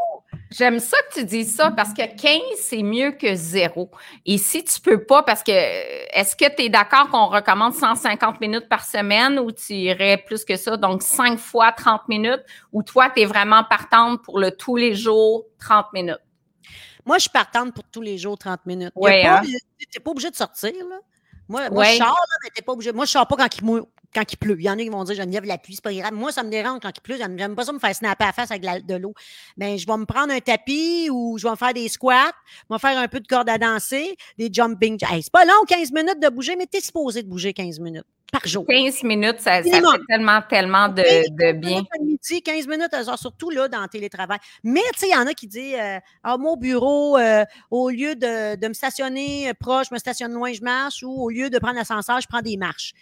[0.58, 3.92] J'aime ça que tu dises ça parce que 15, c'est mieux que zéro.
[4.26, 8.40] Et si tu peux pas, parce que est-ce que tu es d'accord qu'on recommande 150
[8.40, 12.42] minutes par semaine ou tu irais plus que ça, donc 5 fois 30 minutes,
[12.72, 16.20] ou toi, tu es vraiment partante pour le tous les jours 30 minutes?
[17.06, 18.94] Moi, je suis partante pour tous les jours 30 minutes.
[18.96, 19.42] Tu Ouais, hein?
[19.44, 21.00] n'es pas obligé de sortir, là.
[21.50, 21.92] Moi, moi Ouais.
[21.92, 22.94] je sors, là, mais t'es pas obligé.
[22.94, 24.56] Moi, je sors pas quand il, mou- quand il pleut.
[24.58, 26.14] Il y en a qui vont dire, Geneviève, la pluie, c'est pas grave.
[26.14, 27.18] Moi, ça me dérange quand il pleut.
[27.18, 29.14] J'aime pas ça me faire snapper à la face avec de la- de l'eau.
[29.58, 32.62] Ben, je vais me prendre un tapis ou je vais me faire des squats, je
[32.70, 34.98] vais me faire un peu de corde à danser, des jumping.
[35.10, 37.80] Hey, c'est pas long, 15 minutes de bouger, mais tu es supposé de bouger 15
[37.80, 38.66] minutes par jour.
[38.68, 39.70] 15 minutes, ça, fait
[40.08, 41.70] tellement, tellement de, bien.
[41.70, 44.40] minutes à midi, 15 minutes, alors, surtout là, dans le télétravail.
[44.64, 47.90] Mais, tu sais, il y en a qui disent, euh, ah, au bureau, euh, au
[47.90, 51.50] lieu de, de me stationner proche, je me stationne loin, je marche, ou au lieu
[51.50, 52.94] de prendre l'ascenseur, je prends des marches.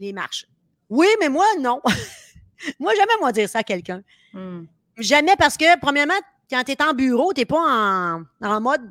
[0.00, 0.46] Des marches.
[0.88, 1.80] Oui, mais moi, non.
[2.78, 4.02] moi, jamais, moi, dire ça à quelqu'un.
[4.32, 4.64] Hmm.
[4.98, 6.14] Jamais parce que, premièrement,
[6.50, 8.82] quand tu es en bureau, tu n'es pas en, en mode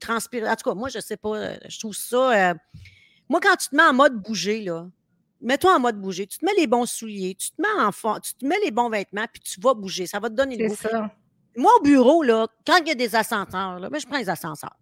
[0.00, 0.48] transpirer.
[0.48, 2.50] En tout cas, moi, je sais pas, euh, je trouve ça.
[2.50, 2.54] euh,
[3.28, 4.86] moi, quand tu te mets en mode bouger, là,
[5.40, 6.26] mets-toi en mode bouger.
[6.26, 8.70] Tu te mets les bons souliers, tu te mets en fond, tu te mets les
[8.70, 10.06] bons vêtements, puis tu vas bouger.
[10.06, 10.88] Ça va te donner le C'est goût.
[10.90, 11.10] ça.
[11.56, 14.28] Moi, au bureau, là, quand il y a des ascenseurs, là, ben, je prends les
[14.28, 14.76] ascenseurs.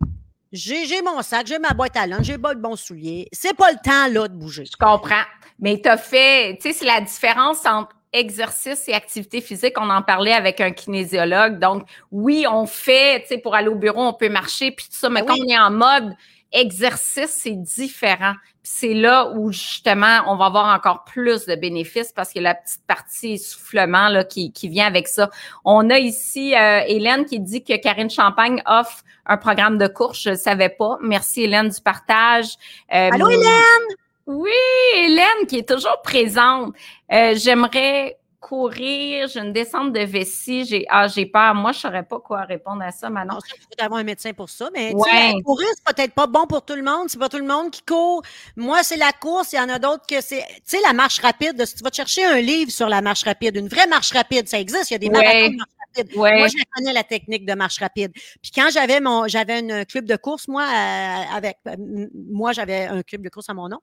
[0.54, 3.26] J'ai mon sac, j'ai ma boîte à lunch, j'ai pas de bons souliers.
[3.32, 4.64] C'est pas le temps, là, de bouger.
[4.64, 5.24] Je comprends.
[5.58, 9.74] Mais tu as fait, tu sais, c'est la différence entre exercice et activité physique.
[9.80, 11.58] On en parlait avec un kinésiologue.
[11.58, 14.96] Donc, oui, on fait, tu sais, pour aller au bureau, on peut marcher, puis tout
[14.96, 15.10] ça.
[15.10, 16.14] Mais Ben quand on est en mode
[16.52, 18.34] exercice, c'est différent.
[18.62, 22.54] Puis c'est là où, justement, on va avoir encore plus de bénéfices parce que la
[22.54, 25.30] petite partie essoufflement là, qui, qui vient avec ça.
[25.64, 30.22] On a ici euh, Hélène qui dit que Karine Champagne offre un programme de course.
[30.22, 30.98] Je ne savais pas.
[31.02, 32.54] Merci, Hélène, du partage.
[32.94, 33.96] Euh, Allô, Hélène?
[34.26, 34.50] oui,
[34.96, 36.74] Hélène qui est toujours présente.
[37.12, 38.16] Euh, J'aimerais
[38.48, 41.54] courir, j'ai une descente de vessie, j'ai ah, j'ai peur.
[41.54, 43.38] Moi, je saurais pas quoi répondre à ça, Manon.
[43.56, 44.68] Il faut avoir un médecin pour ça.
[44.74, 45.32] Mais Ouais.
[45.44, 47.08] courir, c'est peut-être pas bon pour tout le monde.
[47.08, 48.22] C'est pas tout le monde qui court.
[48.56, 49.52] Moi, c'est la course.
[49.52, 50.44] Il y en a d'autres que c'est.
[50.56, 51.64] Tu sais, la marche rapide.
[51.64, 54.46] Si tu vas te chercher un livre sur la marche rapide, une vraie marche rapide,
[54.48, 54.90] ça existe.
[54.90, 55.12] Il y a des Ouais.
[55.24, 56.16] marathons de marche rapide.
[56.16, 56.38] Ouais.
[56.38, 58.12] Moi, je connais la technique de marche rapide.
[58.42, 62.86] Puis quand j'avais mon, j'avais un club de course, moi, euh, avec, m- moi, j'avais
[62.86, 63.78] un club de course à mon nom.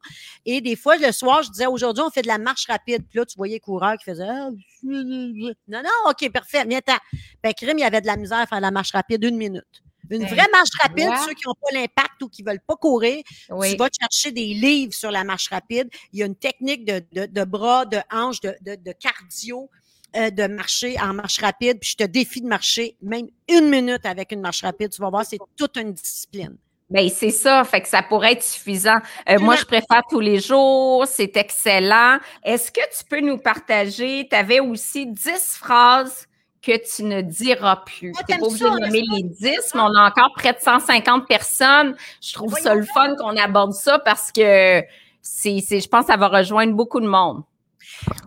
[0.45, 3.03] Et des fois, le soir, je disais, aujourd'hui, on fait de la marche rapide.
[3.09, 4.49] Puis là, tu voyais les coureurs qui faisaient, Ah,
[4.83, 6.97] non, non, OK, parfait, viens-t'en.
[7.43, 9.83] Ben, crime, il y avait de la misère à faire la marche rapide une minute.
[10.09, 12.75] Une Ben, vraie marche rapide, ceux qui n'ont pas l'impact ou qui ne veulent pas
[12.75, 13.71] courir, Oui.
[13.71, 15.89] tu vas te chercher des livres sur la marche rapide.
[16.11, 19.69] Il y a une technique de, de, de bras, de hanches, de, de, de cardio,
[20.17, 21.79] euh, de marcher en marche rapide.
[21.79, 24.89] Puis je te défie de marcher même une minute avec une marche rapide.
[24.89, 26.57] Tu vas voir, c'est toute une discipline.
[26.91, 28.97] Ben, c'est ça, fait que ça pourrait être suffisant.
[29.29, 32.17] Euh, moi, je préfère tous les jours, c'est excellent.
[32.43, 36.27] Est-ce que tu peux nous partager, tu avais aussi 10 phrases
[36.61, 38.11] que tu ne diras plus.
[38.19, 40.53] Ah, Tu n'es pas obligé de n'est-ce nommer les 10, mais on a encore près
[40.53, 41.95] de 150 personnes.
[42.21, 44.83] Je trouve ça le fun qu'on aborde ça parce que
[45.21, 47.41] c'est, je pense que ça va rejoindre beaucoup de monde.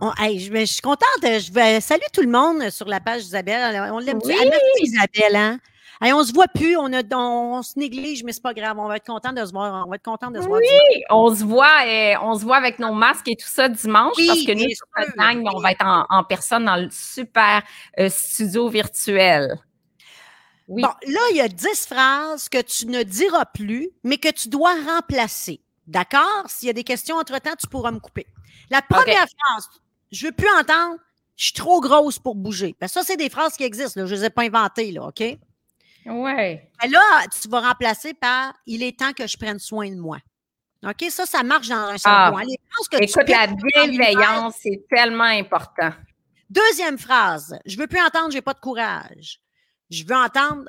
[0.01, 1.05] On- hey, je, je suis contente.
[1.21, 3.89] Je vais saluer tout le monde sur la page d'Isabelle.
[3.93, 4.35] On l'aime Oui.
[4.81, 5.59] Isabelle, hein?
[6.05, 8.77] Hey, on se voit plus, on, a, on, on se néglige, mais c'est pas grave.
[8.77, 9.87] On va être content de se voir.
[9.87, 10.61] On va être content de se voir.
[10.61, 10.81] dimanche.
[10.91, 14.13] Et on se voit, euh, on se voit avec nos masques et tout ça dimanche
[14.15, 15.15] Oui, parce que nous, sur sûr.
[15.17, 17.63] gang, on va être en, en personne dans le super
[17.99, 19.59] euh, studio virtuel.
[20.67, 20.83] Oui.
[20.83, 24.47] Bon, là, il y a 10 phrases que tu ne diras plus, mais que tu
[24.47, 25.59] dois remplacer.
[25.87, 26.43] D'accord?
[26.45, 28.27] S'il y a des questions entre-temps, tu pourras me couper.
[28.69, 29.69] La première phrase,
[30.11, 30.99] je veux plus entendre,
[31.35, 32.75] je suis trop grosse pour bouger.
[32.79, 34.05] Parce que ça, c'est des phrases qui existent, là.
[34.05, 35.23] je ne les ai pas inventées, là, OK?
[36.05, 36.69] Ouais.
[36.81, 40.17] Mais là, tu vas remplacer par il est temps que je prenne soin de moi.
[40.85, 41.05] OK?
[41.09, 42.31] Ça, ça marche dans un Ah.
[42.91, 45.91] tu Écoute, la bienveillance, c'est tellement important.
[46.49, 49.39] Deuxième phrase, je veux plus entendre, j'ai pas de courage.
[49.89, 50.65] Je veux entendre,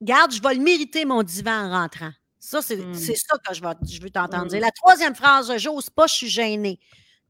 [0.00, 2.10] garde, je vais le mériter mon divan en rentrant.
[2.40, 2.92] Ça, c'est Hmm.
[2.94, 4.48] ça que je, vais, je veux t'entendre Hmm.
[4.48, 4.60] dire.
[4.60, 6.80] La troisième phrase, j'ose pas, je suis gênée.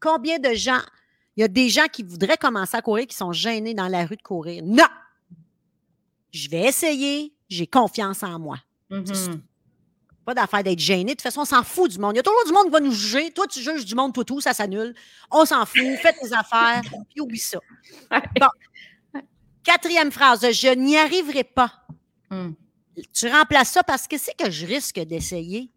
[0.00, 0.80] Combien de gens,
[1.36, 4.06] il y a des gens qui voudraient commencer à courir qui sont gênés dans la
[4.06, 4.62] rue de courir?
[4.64, 4.86] Non!
[6.32, 8.58] Je vais essayer, j'ai confiance en moi.
[8.90, 9.42] Mhm.
[10.24, 11.04] Pas d'affaire d'être gêné.
[11.04, 12.12] De toute façon, on s'en fout du monde.
[12.14, 13.30] Il y a toujours du monde qui va nous juger.
[13.32, 14.94] Toi, tu juges du monde, toi, tout, ça s'annule.
[15.30, 15.82] On s'en fout.
[16.00, 17.58] Fais tes affaires, puis oublie ça.
[19.64, 21.72] Quatrième phrase, je n'y arriverai pas.
[22.30, 22.52] Hmm.
[23.12, 25.70] Tu remplaces ça parce que c'est que je risque d'essayer.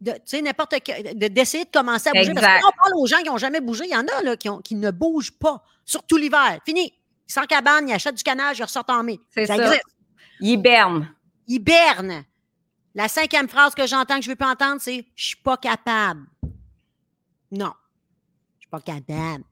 [0.00, 2.34] De, tu sais, n'importe de- d'essayer de commencer à bouger.
[2.34, 4.22] Parce que quand on parle aux gens qui n'ont jamais bougé, il y en a
[4.22, 6.58] là, qui, ont- qui ne bougent pas, surtout l'hiver.
[6.64, 6.92] Fini.
[7.28, 9.18] Ils sont en cabane, ils achètent du canage, ils ressortent en mai.
[9.30, 9.56] C'est ça.
[9.56, 9.82] existe.
[10.40, 11.08] Il hiberne.
[11.48, 12.24] Hiberne.
[12.94, 15.56] La cinquième phrase que j'entends que je ne veux pas entendre, c'est Je suis pas
[15.56, 16.26] capable.
[17.50, 17.72] Non.
[18.58, 19.44] Je suis pas capable.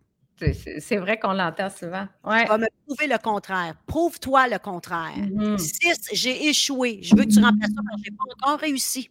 [0.81, 2.07] C'est- vrai qu'on l'entend souvent.
[2.25, 2.43] Ouais.
[2.43, 3.75] Tu vas me prouver le contraire.
[3.87, 5.17] Prouve-toi le contraire.
[5.17, 5.59] Mhm.
[5.59, 7.01] Six, j'ai échoué.
[7.03, 9.11] Je veux que tu remplaces ça parce que je n'ai pas encore réussi.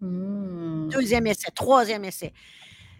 [0.00, 0.90] Mhm.
[0.92, 2.32] Deuxième essai, troisième essai.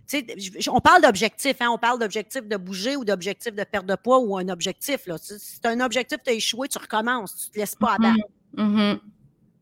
[0.09, 0.25] Tu
[0.71, 1.69] on parle d'objectif, hein?
[1.71, 5.07] on parle d'objectif de bouger ou d'objectif de perte de poids ou un objectif.
[5.07, 5.17] Là.
[5.19, 8.25] Si c'est un objectif, tu as échoué, tu recommences, tu ne te laisses pas abattre.
[8.57, 8.99] Mhm.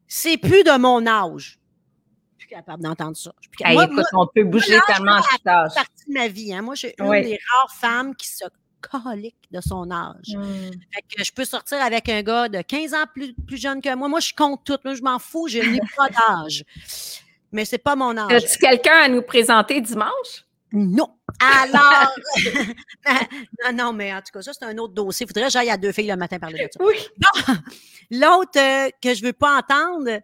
[0.06, 1.58] C'est plus de mon âge.
[2.38, 3.32] Je suis plus capable d'entendre ça.
[3.40, 3.74] Je suis plus Hey.
[3.74, 5.42] Moi- écoute, moi, on peut bouger tellement c'est
[5.74, 6.54] partie de ma vie.
[6.54, 6.62] Hein.
[6.62, 8.44] Moi, je suis une des rares femmes qui se
[8.80, 10.36] colique de son âge.
[10.94, 13.92] Fait que je peux sortir avec un gars de 15 ans plus, plus jeune que
[13.96, 14.08] moi.
[14.08, 14.78] Moi, je compte tout.
[14.84, 15.48] Moi, je m'en fous.
[15.48, 16.62] Je n'ai pas d'âge.
[17.56, 18.30] Mais c'est pas mon âge.
[18.30, 20.44] As-tu quelqu'un à nous présenter dimanche?
[20.72, 21.08] Non.
[21.40, 22.14] Alors,
[23.64, 25.24] non, non, mais en tout cas, ça, c'est un autre dossier.
[25.24, 26.84] Il faudrait que j'aille à deux filles le matin parler de ça.
[26.84, 26.96] Oui.
[28.10, 30.20] L'autre euh, que je veux pas entendre.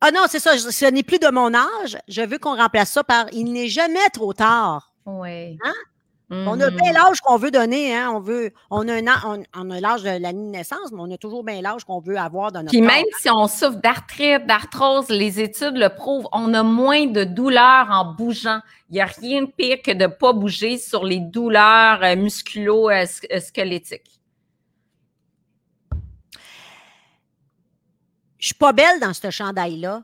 [0.00, 0.56] Ah non, c'est ça.
[0.56, 1.98] Ce n'est plus de mon âge.
[2.08, 4.94] Je veux qu'on remplace ça par il n'est jamais trop tard.
[5.04, 5.58] Oui.
[5.62, 5.74] Hein?
[6.34, 8.10] On a bien l'âge qu'on veut donner, hein.
[8.14, 11.18] On veut, on a on, on a l'âge de l'année de naissance, mais on a
[11.18, 12.90] toujours bien l'âge qu'on veut avoir dans notre Puis corps.
[12.90, 17.88] même si on souffre d'arthrite, d'arthrose, les études le prouvent, on a moins de douleurs
[17.90, 18.60] en bougeant.
[18.88, 22.16] Il n'y a rien de pire que de ne pas bouger sur les douleurs euh,
[22.16, 24.20] musculo-squelettiques.
[28.38, 30.02] Je suis pas belle dans ce chandail-là.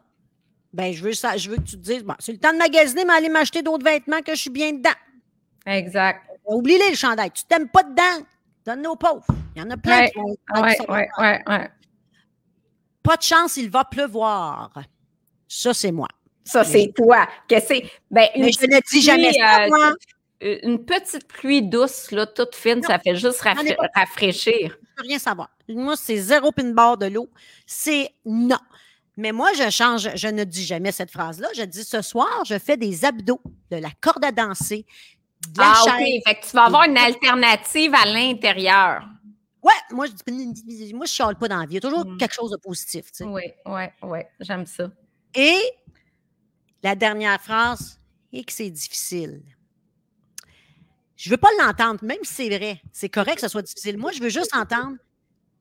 [0.74, 2.58] Ben, je veux ça, je veux que tu te dises, bon, c'est le temps de
[2.58, 4.90] magasiner, mais aller m'acheter d'autres vêtements que je suis bien dedans.
[5.68, 6.20] Exact.
[6.46, 7.30] Oublie-les, le chandail.
[7.30, 8.24] Tu t'aimes pas dedans?
[8.64, 9.26] Donne-nous aux pauvres.
[9.54, 10.36] Il y en a plein Ouais, qui vont.
[10.54, 11.56] Oui, qui sont- oui, oui, oui.
[13.02, 14.70] Pas de chance, il va pleuvoir.
[15.46, 16.08] Ça, c'est moi.
[16.44, 17.26] Ça, c'est toi.
[17.48, 19.92] Que c'est, ben, une Mais je ne dis jamais ça, euh, moi.
[20.42, 24.78] euh, Une petite pluie douce, là, toute fine, ça fait juste rafra- rafraîchir.
[24.96, 25.50] Je veux rien savoir.
[25.68, 27.28] Moi, c'est zéro pin barre de l'eau.
[27.66, 28.58] C'est non.
[29.16, 31.48] Mais moi, je change, je ne dis jamais cette phrase-là.
[31.56, 34.86] Je dis ce soir, je fais des abdos, de la corde à danser,
[35.52, 36.04] de la Ah, OK.
[36.26, 39.04] Fait que tu vas avoir une alternative à l'intérieur.
[39.62, 40.12] Ouais, moi, je
[40.62, 41.72] dis, moi, je chiale pas dans la vie.
[41.72, 42.16] Il y a toujours Mm.
[42.16, 43.06] quelque chose de positif.
[43.06, 43.24] tu sais.
[43.24, 44.18] Oui, oui, oui.
[44.40, 44.90] J'aime ça.
[45.34, 45.58] Et
[46.82, 48.00] la dernière phrase,
[48.32, 49.42] et que c'est difficile.
[51.16, 52.80] Je veux pas l'entendre, même si c'est vrai.
[52.92, 53.98] C'est correct que ce soit difficile.
[53.98, 54.96] Moi, je veux juste entendre,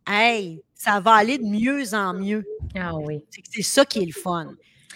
[0.06, 2.46] hey, ça va aller de mieux en mieux.
[2.76, 3.24] Ah oui.
[3.52, 4.54] C'est ça qui est le fun.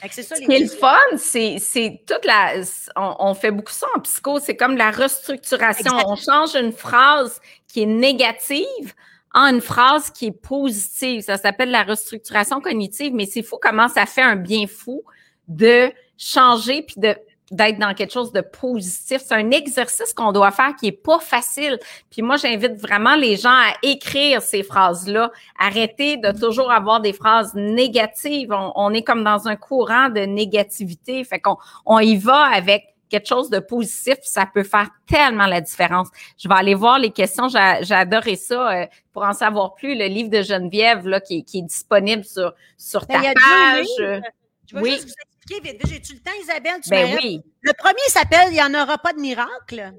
[0.10, 2.54] C'est ça, Ce qui est le fun, c'est, c'est toute la.
[2.96, 5.92] On, on fait beaucoup ça en psycho, c'est comme la restructuration.
[6.08, 8.94] On change une phrase qui est négative
[9.34, 11.22] en une phrase qui est positive.
[11.22, 15.04] Ça s'appelle la restructuration cognitive, mais c'est fou comment ça fait un bien fou
[15.48, 17.16] de changer puis de
[17.52, 19.22] d'être dans quelque chose de positif.
[19.24, 21.78] C'est un exercice qu'on doit faire qui est pas facile.
[22.10, 25.32] Puis moi, j'invite vraiment les gens à écrire ces phrases-là.
[25.60, 28.54] Arrêtez de toujours avoir des phrases négatives.
[28.76, 31.24] On, est comme dans un courant de négativité.
[31.24, 35.60] Fait qu'on on y va avec quelque chose de positif, ça peut faire tellement la
[35.60, 36.08] différence.
[36.38, 37.50] Je vais aller voir les questions.
[37.50, 38.72] J'ai adoré ça.
[38.72, 43.06] Euh, pour en savoir plus, le livre de Geneviève là, qui, est disponible sur, sur
[43.08, 44.24] ben, ta page.
[44.74, 45.82] Juste vous expliquer vite.
[45.88, 46.82] J'ai-tu le temps, Isabelle?
[46.84, 47.42] Tu ben oui.
[47.62, 49.94] Le premier s'appelle Il n'y en aura pas de miracle.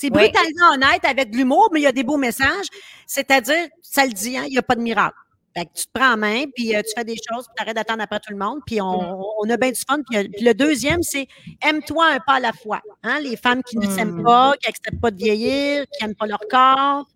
[0.00, 2.66] C'est brutalement honnête avec de l'humour, mais il y a des beaux messages.
[3.06, 5.16] C'est-à-dire, ça le dit, hein, il n'y a pas de miracle.
[5.56, 7.62] Fait que tu te prends en main, puis euh, tu fais des choses, puis tu
[7.62, 9.98] arrêtes d'attendre après tout le monde, puis on, on a bien du fun.
[10.08, 11.26] Puis, le deuxième, c'est
[11.66, 12.80] aime-toi un pas à la fois.
[13.02, 13.18] Hein?
[13.20, 14.24] Les femmes qui ne s'aiment hmm.
[14.24, 17.08] pas, qui n'acceptent pas de vieillir, qui n'aiment pas leur corps,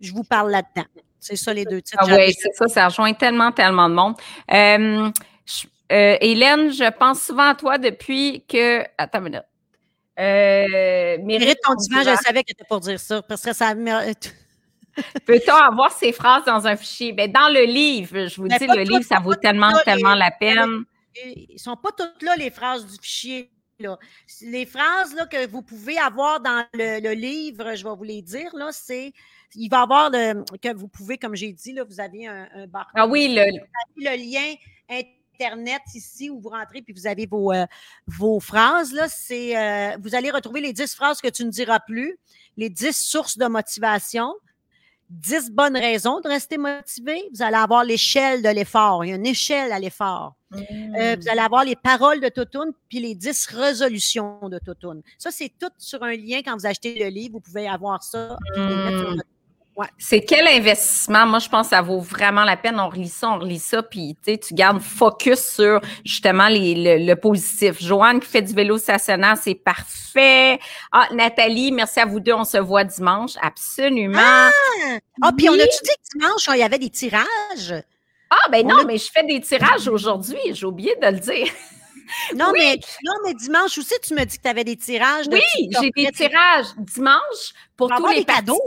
[0.00, 0.88] je vous parle là-dedans.
[1.20, 1.98] C'est ça les deux titres.
[2.00, 4.14] Ah oui, c'est ça, ça rejoint tellement, tellement de monde.
[4.52, 5.10] Euh,
[5.92, 8.82] euh, Hélène, je pense souvent à toi depuis que.
[8.98, 9.44] Attends une minute.
[10.18, 13.74] Euh, mérite ton divan, je savais que tu pour dire ça, parce que ça.
[15.26, 17.12] Peut-on avoir ces phrases dans un fichier?
[17.12, 20.84] Bien, dans le livre, je vous dis, le livre, ça vaut tellement, tellement la peine.
[21.22, 23.50] Ils ne sont pas toutes là, les phrases du fichier.
[23.78, 23.98] Là.
[24.40, 28.50] Les phrases là, que vous pouvez avoir dans le, livre, je vais vous les dire,
[28.54, 29.12] là, c'est
[29.54, 32.48] il va y avoir le, que vous pouvez, comme j'ai dit, là, vous avez un,
[32.54, 33.44] un Ah oui, le,
[33.96, 34.54] le lien
[35.36, 37.66] Internet ici où vous rentrez puis vous avez vos, euh,
[38.06, 38.92] vos phrases.
[38.92, 42.18] Là, c'est, euh, vous allez retrouver les 10 phrases que tu ne diras plus,
[42.56, 44.32] les 10 sources de motivation,
[45.10, 47.22] 10 bonnes raisons de rester motivé.
[47.34, 49.04] Vous allez avoir l'échelle de l'effort.
[49.04, 50.34] Il y a une échelle à l'effort.
[50.54, 51.20] Euh, mmh.
[51.20, 55.02] vous allez avoir les paroles de Totoun puis les 10 résolutions de Totoun.
[55.18, 57.34] Ça, c'est tout sur un lien quand vous achetez le livre.
[57.34, 58.38] Vous pouvez avoir ça.
[58.56, 59.20] Mmh.
[59.98, 61.26] C'est quel investissement?
[61.26, 62.80] Moi, je pense que ça vaut vraiment la peine.
[62.80, 67.82] On relit ça, on relit ça, puis tu gardes focus sur justement les, le, positif.
[67.82, 70.58] Joanne qui fait du vélo stationnaire, c'est parfait.
[70.92, 72.32] Ah, Nathalie, merci à vous deux.
[72.32, 73.32] On se voit dimanche.
[73.42, 74.18] Absolument.
[74.18, 74.50] Ah,
[75.22, 77.74] ah puis on a-tu dit que dimanche, il y avait des tirages?
[78.30, 80.38] Ah, ben non, mais je fais des tirages aujourd'hui.
[80.52, 81.48] J'ai oublié de le dire.
[82.36, 85.26] Non, mais, non, mais dimanche aussi, tu me dis que tu avais des tirages.
[85.28, 88.60] oui, j'ai des tirages dimanche pour, tous les cadeaux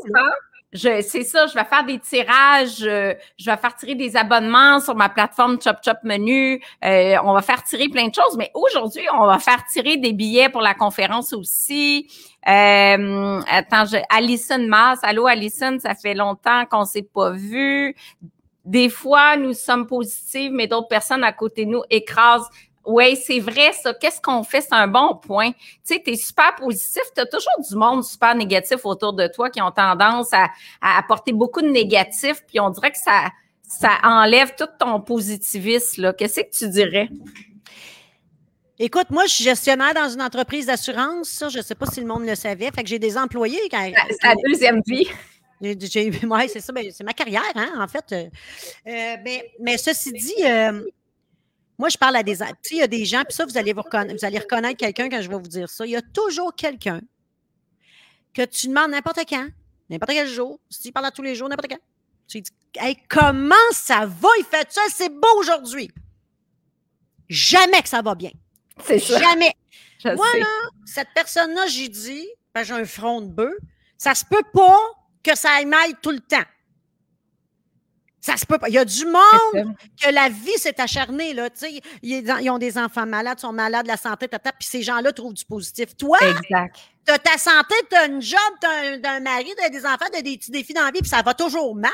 [0.74, 4.96] c'est ça, je vais faire des tirages, euh, je vais faire tirer des abonnements sur
[4.96, 6.62] ma plateforme Chop Chop Menu.
[6.86, 10.14] Euh, on va faire tirer plein de choses, mais aujourd'hui, on va faire tirer des
[10.14, 12.08] billets pour la conférence aussi.
[12.48, 17.96] Euh, attends, je, Alison Mass, allô Alison, ça fait longtemps qu'on s'est pas vu.
[18.64, 22.48] Des fois, nous sommes positifs, mais d'autres personnes à côté de nous écrasent
[22.90, 23.94] oui, c'est vrai, ça.
[23.94, 24.62] Qu'est-ce qu'on fait?
[24.62, 25.52] C'est un bon point.
[25.52, 27.04] Tu sais, tu es super positif.
[27.16, 30.50] Tu as toujours du monde super négatif autour de toi qui ont tendance à,
[30.82, 33.30] apporter beaucoup de négatifs, puis on dirait que ça,
[33.62, 36.14] ça enlève tout ton positivisme.
[36.18, 37.10] Qu'est-ce que tu dirais?
[38.80, 41.44] Écoute, moi, je suis gestionnaire dans une entreprise d'assurance.
[41.48, 42.72] je ne sais pas si le monde le savait.
[42.74, 43.60] Fait que j'ai des employés.
[43.70, 45.08] C'est la deuxième vie.
[45.62, 46.72] Oui, c'est ça.
[46.72, 48.06] Ben, c'est ma carrière, hein, en fait.
[48.14, 48.30] Euh,
[48.88, 49.16] euh,
[49.60, 50.84] mais, ceci dit, euh,
[51.80, 52.36] moi, je parle à des.
[52.36, 54.38] Tu sais, il y a des gens, puis ça, vous allez, vous, reconnaître, vous allez
[54.38, 55.86] reconnaître quelqu'un quand je vais vous dire ça.
[55.86, 57.00] Il y a toujours quelqu'un
[58.34, 59.48] que tu demandes n'importe quand,
[59.90, 61.80] n'importe quel jour, si tu parles à tous les jours, n'importe quand.
[62.28, 64.28] Tu dis hey, comment ça va?
[64.40, 65.90] Il fait ça, c'est beau aujourd'hui?
[67.30, 68.32] Jamais que ça va bien.
[68.84, 69.18] C'est ça.
[69.18, 69.54] Jamais.
[70.02, 70.46] Voilà,
[70.86, 73.54] cette personne-là, j'ai dit, ben, j'ai un front de bœuf,
[73.98, 74.80] ça se peut pas
[75.22, 76.46] que ça aille mal tout le temps.
[78.22, 78.68] Ça se peut pas.
[78.68, 81.34] Il y a du monde que la vie s'est acharnée.
[81.34, 81.50] Là,
[82.04, 85.46] ils, ont des enfants malades, sont malades, la santé, tata, puis ces gens-là trouvent du
[85.46, 85.96] positif.
[85.96, 86.18] Toi,
[87.06, 89.86] tu as ta santé, tu as une job, tu as, un mari, tu as des
[89.86, 91.92] enfants, tu as des petits défis dans la vie, puis ça va toujours mal.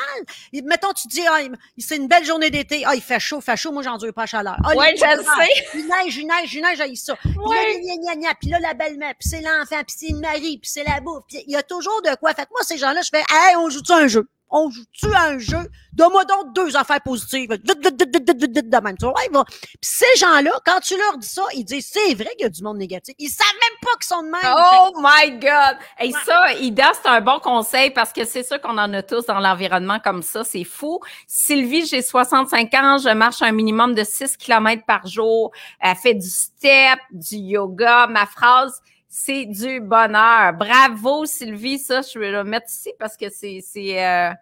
[0.51, 1.39] mettons, tu dis, ah,
[1.77, 2.83] c'est une belle journée d'été.
[2.85, 4.57] Ah, il fait chaud, il fait chaud, moi, j'en dure pas la chaleur.
[4.63, 5.67] Ah, oui, je sais.
[5.75, 7.15] Il neige, il neige, il neige, j'ai ça.
[7.21, 11.23] Puis là, la belle-mère, puis c'est l'enfant, puis c'est le mari, puis c'est la bouffe.
[11.31, 12.33] il y a toujours de quoi.
[12.33, 14.27] Fait moi, ces gens-là, je fais, hey, on joue-tu un jeu?
[14.49, 15.69] On joue-tu à un jeu?
[15.93, 17.49] Donne-moi donc deux affaires positives.
[17.49, 18.97] de même.
[18.97, 22.41] Tu vois, Puis ces gens-là, quand tu leur dis ça, ils disent c'est vrai qu'il
[22.41, 23.15] y a du monde négatif.
[23.17, 24.41] Ils savent même pas qu'ils sont de même.
[24.45, 25.77] Oh my God!
[26.01, 29.25] Et ça, Ida, c'est un bon conseil parce que c'est sûr qu'on en a tous
[29.25, 30.43] dans l'environnement comme ça.
[30.43, 30.99] C'est fou.
[31.27, 35.51] Sylvie, j'ai 65 ans, je marche un minimum de 6 km par jour.
[35.79, 38.07] Elle fait du step, du yoga.
[38.07, 38.81] Ma phrase,
[39.17, 40.51] c'est du bonheur.
[40.53, 41.79] Bravo, Sylvie.
[41.79, 43.63] Ça, je vais le mettre ici parce que c'est
[44.03, 44.33] euh,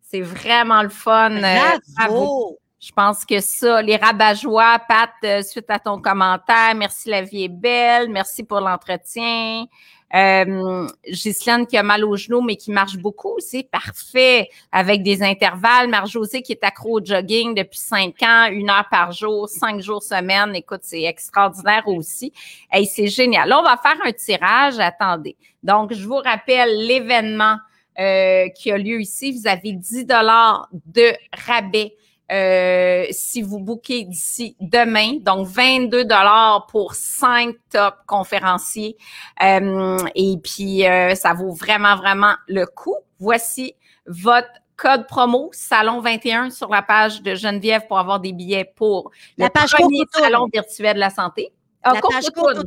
[0.00, 1.32] c'est vraiment le fun.
[1.32, 2.58] Euh, bravo.
[2.80, 7.44] Je pense que ça, les rabat-joie, Pat, euh, suite à ton commentaire, merci, la vie
[7.44, 9.66] est belle, merci pour l'entretien.
[10.14, 14.48] Euh, Ghislaine qui a mal au genou, mais qui marche beaucoup, c'est parfait.
[14.70, 15.88] Avec des intervalles.
[15.88, 20.02] Marc-José qui est accro au jogging depuis cinq ans, une heure par jour, cinq jours
[20.02, 20.54] semaine.
[20.54, 22.32] Écoute, c'est extraordinaire aussi.
[22.74, 23.48] Et c'est génial.
[23.48, 24.78] Là, on va faire un tirage.
[24.78, 25.36] Attendez.
[25.62, 27.56] Donc, je vous rappelle l'événement
[27.98, 29.32] euh, qui a lieu ici.
[29.32, 31.12] Vous avez 10 dollars de
[31.46, 31.94] rabais
[32.32, 35.18] euh, si vous bookez d'ici demain.
[35.20, 38.96] Donc, 22 dollars pour cinq top conférenciers.
[39.42, 42.96] Euh, et puis, euh, ça vaut vraiment, vraiment le coup.
[43.18, 43.74] Voici
[44.06, 49.10] votre code promo Salon 21 sur la page de Geneviève pour avoir des billets pour
[49.38, 51.52] la le page premier salon virtuel de la santé.
[51.82, 52.66] Ah, la page courte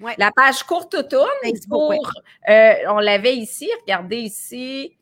[0.00, 0.14] Ouais.
[0.16, 0.96] La page courte
[1.68, 1.98] pour, ouais.
[2.48, 4.96] euh, on l'avait ici, regardez ici,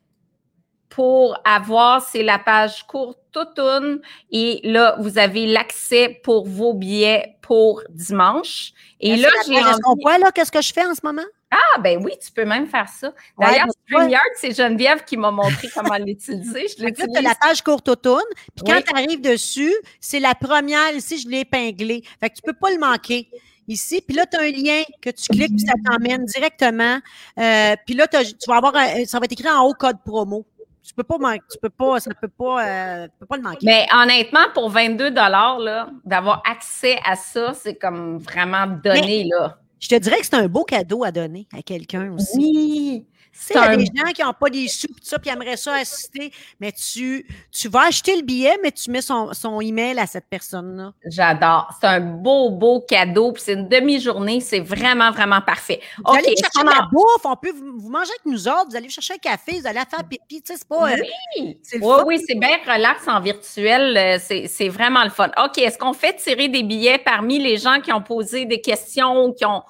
[0.88, 7.36] pour avoir, c'est la page courte automne et là, vous avez l'accès pour vos billets
[7.42, 8.72] pour dimanche.
[9.00, 11.00] Et Est-ce là, que j'ai est-ce qu'on voit là qu'est-ce que je fais en ce
[11.04, 11.22] moment?
[11.50, 13.12] Ah, ben oui, tu peux même faire ça.
[13.38, 16.66] D'ailleurs, Ouais, ben, StreamYard, c'est Geneviève qui m'a montré comment l'utiliser.
[16.76, 17.22] Je Là, tu l'utilise.
[17.22, 18.20] la page courte automne.
[18.54, 18.82] Puis quand Oui.
[18.84, 20.92] tu arrives dessus, c'est la première.
[20.94, 22.02] Ici, je l'ai épinglée.
[22.20, 23.28] Fait que tu peux pas le manquer.
[23.68, 26.98] Ici, puis là, tu as un lien que tu cliques, puis ça t'emmène directement.
[27.38, 28.16] Euh, puis là, tu
[28.48, 30.46] vas avoir un- ça va être écrit en haut code promo.
[30.86, 33.42] Tu peux pas manquer, tu peux pas, ça peut pas, euh, tu peux pas le
[33.42, 33.66] manquer.
[33.66, 39.58] Mais honnêtement, pour 22 là, d'avoir accès à ça, c'est comme vraiment donné, là.
[39.80, 42.38] Je te dirais que c'est un beau cadeau à donner à quelqu'un aussi.
[42.38, 43.06] Oui.
[43.38, 45.28] Tu sais, il y a des gens qui n'ont pas des sous, pis ça, puis
[45.30, 49.60] aimeraient ça assister, mais tu, tu vas acheter le billet, mais tu mets son, son
[49.60, 50.92] email à cette personne-là.
[51.10, 51.68] J'adore.
[51.78, 53.32] C'est un beau, beau cadeau.
[53.32, 54.40] Puis c'est une demi-journée.
[54.40, 55.80] C'est vraiment, vraiment parfait.
[55.98, 56.16] Vous OK.
[56.18, 58.88] allez chercher a- la bouffe, on peut vous, vous manger avec nous autres, vous allez
[58.88, 60.90] chercher un café, vous allez faire pipi, tu sais, c'est pas...
[60.92, 60.96] euh,
[61.38, 63.96] Oui, oui, oui, c'est bien relax en virtuel.
[63.96, 64.18] euh,
[64.48, 65.30] C'est vraiment le fun.
[65.44, 69.24] OK, est-ce qu'on fait tirer des billets parmi les gens qui ont posé des questions
[69.26, 69.62] ou qui ont,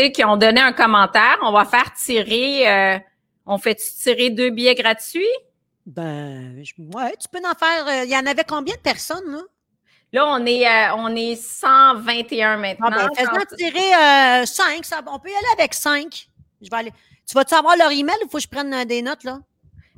[0.00, 1.38] sais, qui ont donné un commentaire?
[1.42, 2.98] On va faire tirer, euh,
[3.46, 5.26] on fait tirer deux billets gratuits?
[5.86, 7.86] Ben, je- ouais, tu peux en faire...
[7.86, 9.40] euh, Il y en avait combien de personnes, là?
[10.12, 12.88] Là, on est, euh, on est 121 maintenant.
[12.92, 13.94] Ah, ben, fais-en tirer
[14.42, 16.28] euh, cinq, ça- on peut y aller avec cinq.
[16.60, 16.92] Je vais aller...
[17.26, 19.38] Tu vas-tu avoir leur email ou faut que je prenne des notes, là?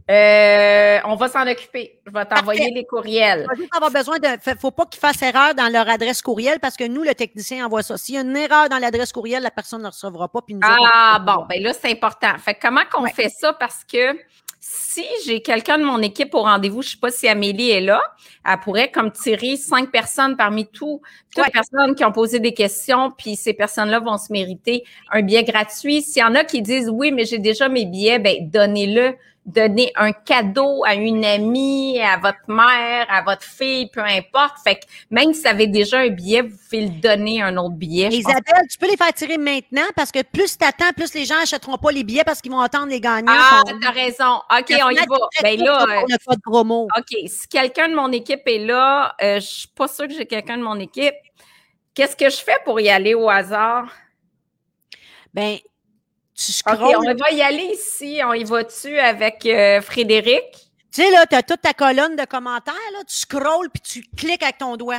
[0.08, 2.00] Euh, on va s'en occuper.
[2.06, 3.46] Je vais t'envoyer les courriels.
[3.56, 4.26] Il va avoir besoin de.
[4.60, 7.82] Faut pas qu'ils fassent erreur dans leur adresse courriel parce que nous, le technicien envoie
[7.82, 7.96] ça.
[7.96, 10.40] S'il y a une erreur dans l'adresse courriel, la personne ne recevra pas.
[10.42, 12.36] Puis nous Ah, bon, ben là, c'est important.
[12.38, 13.12] Fait comment qu'on Ouais.
[13.12, 13.52] fait ça?
[13.52, 14.18] Parce que
[14.58, 18.02] si j'ai quelqu'un de mon équipe au rendez-vous, je sais pas si Amélie est là,
[18.46, 21.00] elle pourrait comme tirer cinq personnes parmi tout,
[21.34, 21.50] toutes les Ouais.
[21.50, 26.02] personnes qui ont posé des questions, puis ces personnes-là vont se mériter un billet gratuit.
[26.02, 29.14] S'il y en a qui disent oui, mais j'ai déjà mes billets, ben donnez-le.
[29.52, 34.58] Donnez un cadeau à une amie, à votre mère, à votre fille, peu importe.
[34.62, 34.80] Fait que
[35.10, 38.08] même si vous avez déjà un billet, vous pouvez le donner un autre billet.
[38.08, 41.38] Isabelle, tu peux les faire tirer maintenant parce que plus tu attends, plus les gens
[41.38, 43.32] n'achèteront pas les billets parce qu'ils vont attendre les gagnants.
[43.34, 44.36] Ah, Sont- t'as raison.
[44.36, 45.18] OK, on y va.
[45.42, 46.88] Ben là, euh, pour le code promo.
[46.96, 50.26] OK, si quelqu'un de mon équipe est là, euh, je suis pas sûre que j'ai
[50.26, 51.14] quelqu'un de mon équipe.
[51.94, 53.86] Qu'est-ce que je fais pour y aller au hasard?
[55.34, 55.58] Ben,
[56.46, 56.96] tu OK, scrolles.
[56.96, 58.20] on va y aller ici.
[58.24, 60.42] On y va-tu avec euh, Frédéric?
[60.92, 64.02] Tu sais, là, tu as toute ta colonne de commentaires, là, tu scrolles puis tu
[64.16, 64.98] cliques avec ton doigt.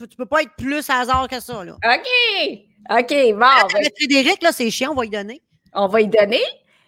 [0.00, 1.72] Tu peux pas être plus hasard que ça, là.
[1.74, 2.58] OK.
[2.90, 5.42] OK, bon, Ah, ben, Frédéric, là, c'est chiant, on va y donner.
[5.74, 6.40] on va y donner.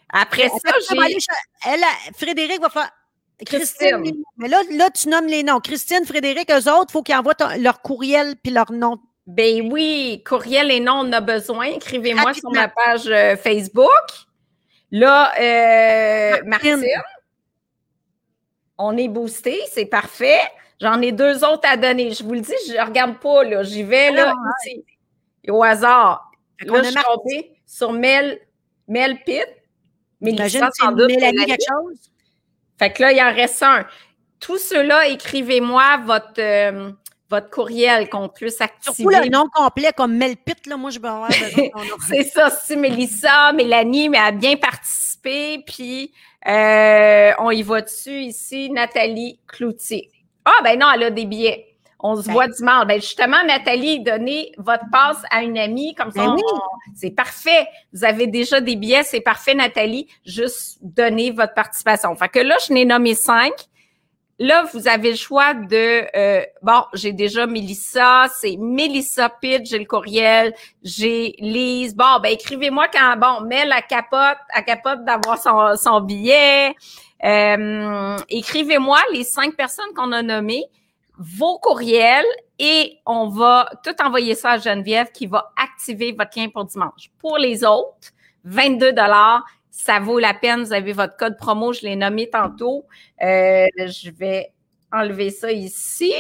[0.09, 1.16] Après ça, ça j'ai
[1.66, 2.91] elle, elle- Frédéric va faire.
[3.45, 4.03] Christine.
[4.03, 4.22] Christine.
[4.36, 5.61] Mais là, là, tu nommes les noms.
[5.61, 8.99] Christine, Frédéric, eux autres, il faut qu'ils envoient ton- leur courriel puis leur nom.
[9.27, 11.66] Ben oui, courriel et nom, on a besoin.
[11.66, 13.87] Écrivez-moi sur ma page euh, Facebook.
[14.91, 16.85] Là, euh, Martine.
[18.79, 20.41] On est boosté, c'est parfait.
[20.81, 22.12] J'en ai deux autres à donner.
[22.12, 23.62] Je vous le dis, je ne regarde pas, là.
[23.62, 24.85] J'y vais, là, Ah, ici.
[25.45, 26.31] Et au hasard.
[26.64, 28.41] Là, je suis tombée sur Mel,
[28.89, 29.47] Mel Pitt.
[30.23, 31.47] Imagine Mélissa, si sans doute, Mélanie Mélanie.
[31.47, 32.11] quelque chose.
[32.79, 33.87] Fait que là, il en reste un.
[34.41, 36.91] Tous ceux-là, écrivez-moi votre, euh,
[37.31, 38.95] votre courriel qu'on puisse activer.
[38.97, 41.31] Surtout le nom complet comme Melpit, là, moi, je vais avoir.
[42.09, 45.62] C'est ça, si Mélissa, Mélanie, mais a bien participé.
[45.64, 46.12] Puis,
[46.49, 50.11] euh, on y va dessus ici, Nathalie Cloutier?
[50.45, 51.66] Ah, ben non, elle a des billets.
[52.03, 52.33] On se Ben.
[52.33, 52.87] voit dimanche.
[52.87, 56.43] Ben justement, Nathalie, donnez votre passe à une amie, comme ça, Ben oui.
[56.97, 57.66] c'est parfait.
[57.93, 60.09] Vous avez déjà des billets, c'est parfait, Nathalie.
[60.24, 62.16] Juste donnez votre participation.
[62.16, 63.53] Fait que là, je n'ai nommé cinq.
[64.43, 69.78] Là, vous avez le choix de euh, bon, j'ai déjà Mélissa, c'est Mélissa Pitt, j'ai
[69.78, 71.95] le courriel, j'ai Lise.
[71.95, 76.74] Bon, ben écrivez-moi quand bon, mais la capote, à capote d'avoir son, billet.
[77.22, 80.64] Euh, écrivez-moi les cinq personnes qu'on a nommées,
[81.18, 82.24] vos courriels
[82.59, 87.11] et on va tout envoyer ça à Geneviève qui va activer votre lien pour dimanche.
[87.18, 88.09] Pour les autres,
[88.45, 88.95] 22
[89.85, 90.62] ça vaut la peine.
[90.62, 92.87] Vous avez votre code promo, je l'ai nommé tantôt.
[93.22, 94.53] Euh, je vais
[94.93, 96.12] enlever ça ici.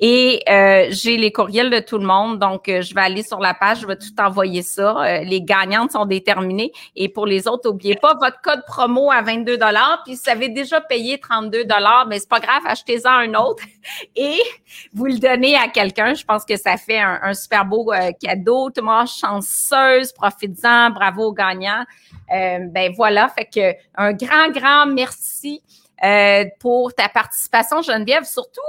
[0.00, 2.38] Et euh, j'ai les courriels de tout le monde.
[2.38, 4.96] Donc, euh, je vais aller sur la page, je vais tout envoyer ça.
[5.02, 6.72] Euh, les gagnantes sont déterminées.
[6.96, 9.58] Et pour les autres, n'oubliez pas votre code promo à 22
[10.04, 11.64] Puis, si vous avez déjà payé 32
[12.08, 13.62] mais c'est pas grave, achetez-en un autre
[14.16, 14.38] et
[14.92, 16.14] vous le donnez à quelqu'un.
[16.14, 17.92] Je pense que ça fait un, super beau
[18.22, 18.70] cadeau.
[18.70, 21.84] Tout le monde chanceuse, profites-en, bravo aux gagnants.
[22.28, 25.62] ben voilà, fait que un grand, grand merci
[26.02, 28.60] euh, pour ta participation, Geneviève, surtout,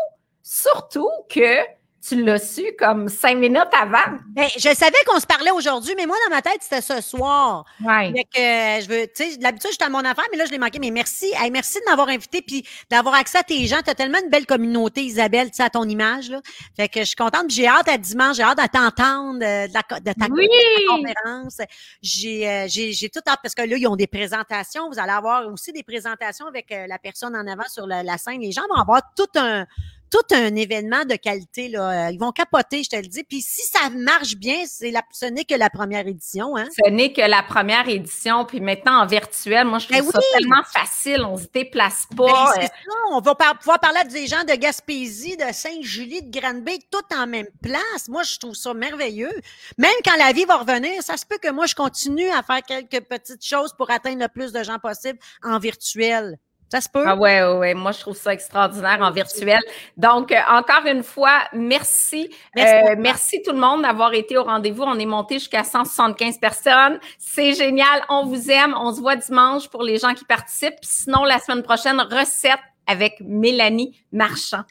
[0.43, 1.59] surtout que
[2.07, 4.17] tu l'as su comme cinq minutes avant?
[4.29, 7.65] Ben, je savais qu'on se parlait aujourd'hui, mais moi, dans ma tête, c'était ce soir.
[7.83, 8.13] Ouais.
[8.33, 10.77] que, je veux, tu sais, d'habitude, j'étais à mon affaire, mais là, je l'ai manqué.
[10.79, 11.31] Mais merci.
[11.51, 13.81] merci de m'avoir invité puis d'avoir accès à tes gens.
[13.83, 16.41] Tu as tellement une belle communauté, Isabelle, tu sais, à ton image, là.
[16.75, 17.49] Fait que je suis contente.
[17.49, 18.37] J'ai hâte à dimanche.
[18.37, 21.57] J'ai hâte à t'entendre euh, de, de, ta, conférence.
[22.01, 24.89] J'ai, euh, j'ai, j'ai tout hâte parce que là, ils ont des présentations.
[24.89, 28.17] Vous allez avoir aussi des présentations avec euh, la personne en avant sur la, la
[28.17, 28.41] scène.
[28.41, 29.65] Les gens vont avoir tout un,
[30.11, 31.69] tout un événement de qualité.
[31.69, 32.07] Là.
[32.07, 33.23] Euh, ils vont capoter, je te le dis.
[33.23, 36.55] Puis si ça marche bien, c'est la, ce n'est que la première édition.
[36.57, 36.67] Hein?
[36.71, 38.45] Ce n'est que la première édition.
[38.45, 41.23] Puis maintenant, en virtuel, moi, je trouve ben ça tellement facile.
[41.25, 42.53] On se déplace pas.
[42.55, 42.69] Ben, ça.
[43.11, 47.27] On va pouvoir parler à des gens de Gaspésie, de Saint-Julie, de Granby, tout en
[47.27, 48.07] même place.
[48.07, 49.33] Moi, je trouve ça merveilleux.
[49.77, 52.61] Même quand la vie va revenir, ça se peut que moi, je continue à faire
[52.61, 56.37] quelques petites choses pour atteindre le plus de gens possible en virtuel.
[56.71, 57.03] Ça se peut?
[57.05, 59.59] Ah ouais, ouais, Moi, je trouve ça extraordinaire en virtuel.
[59.97, 62.29] Donc, euh, encore une fois, merci.
[62.55, 64.83] Merci, euh, tout le monde d'avoir été au rendez-vous.
[64.83, 66.99] On est monté jusqu'à 175 personnes.
[67.19, 68.03] C'est génial.
[68.09, 68.75] On vous aime.
[68.77, 70.79] On se voit dimanche pour les gens qui participent.
[70.81, 74.63] Sinon, la semaine prochaine, recette avec Mélanie Marchand.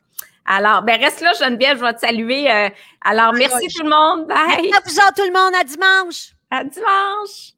[0.46, 2.50] Alors, ben reste là, Geneviève, je vais te saluer.
[2.50, 2.68] Euh,
[3.02, 4.26] alors, merci tout le monde.
[4.26, 4.70] Bye.
[4.72, 5.54] À vous tout le monde.
[5.58, 6.32] À dimanche.
[6.50, 7.53] À dimanche.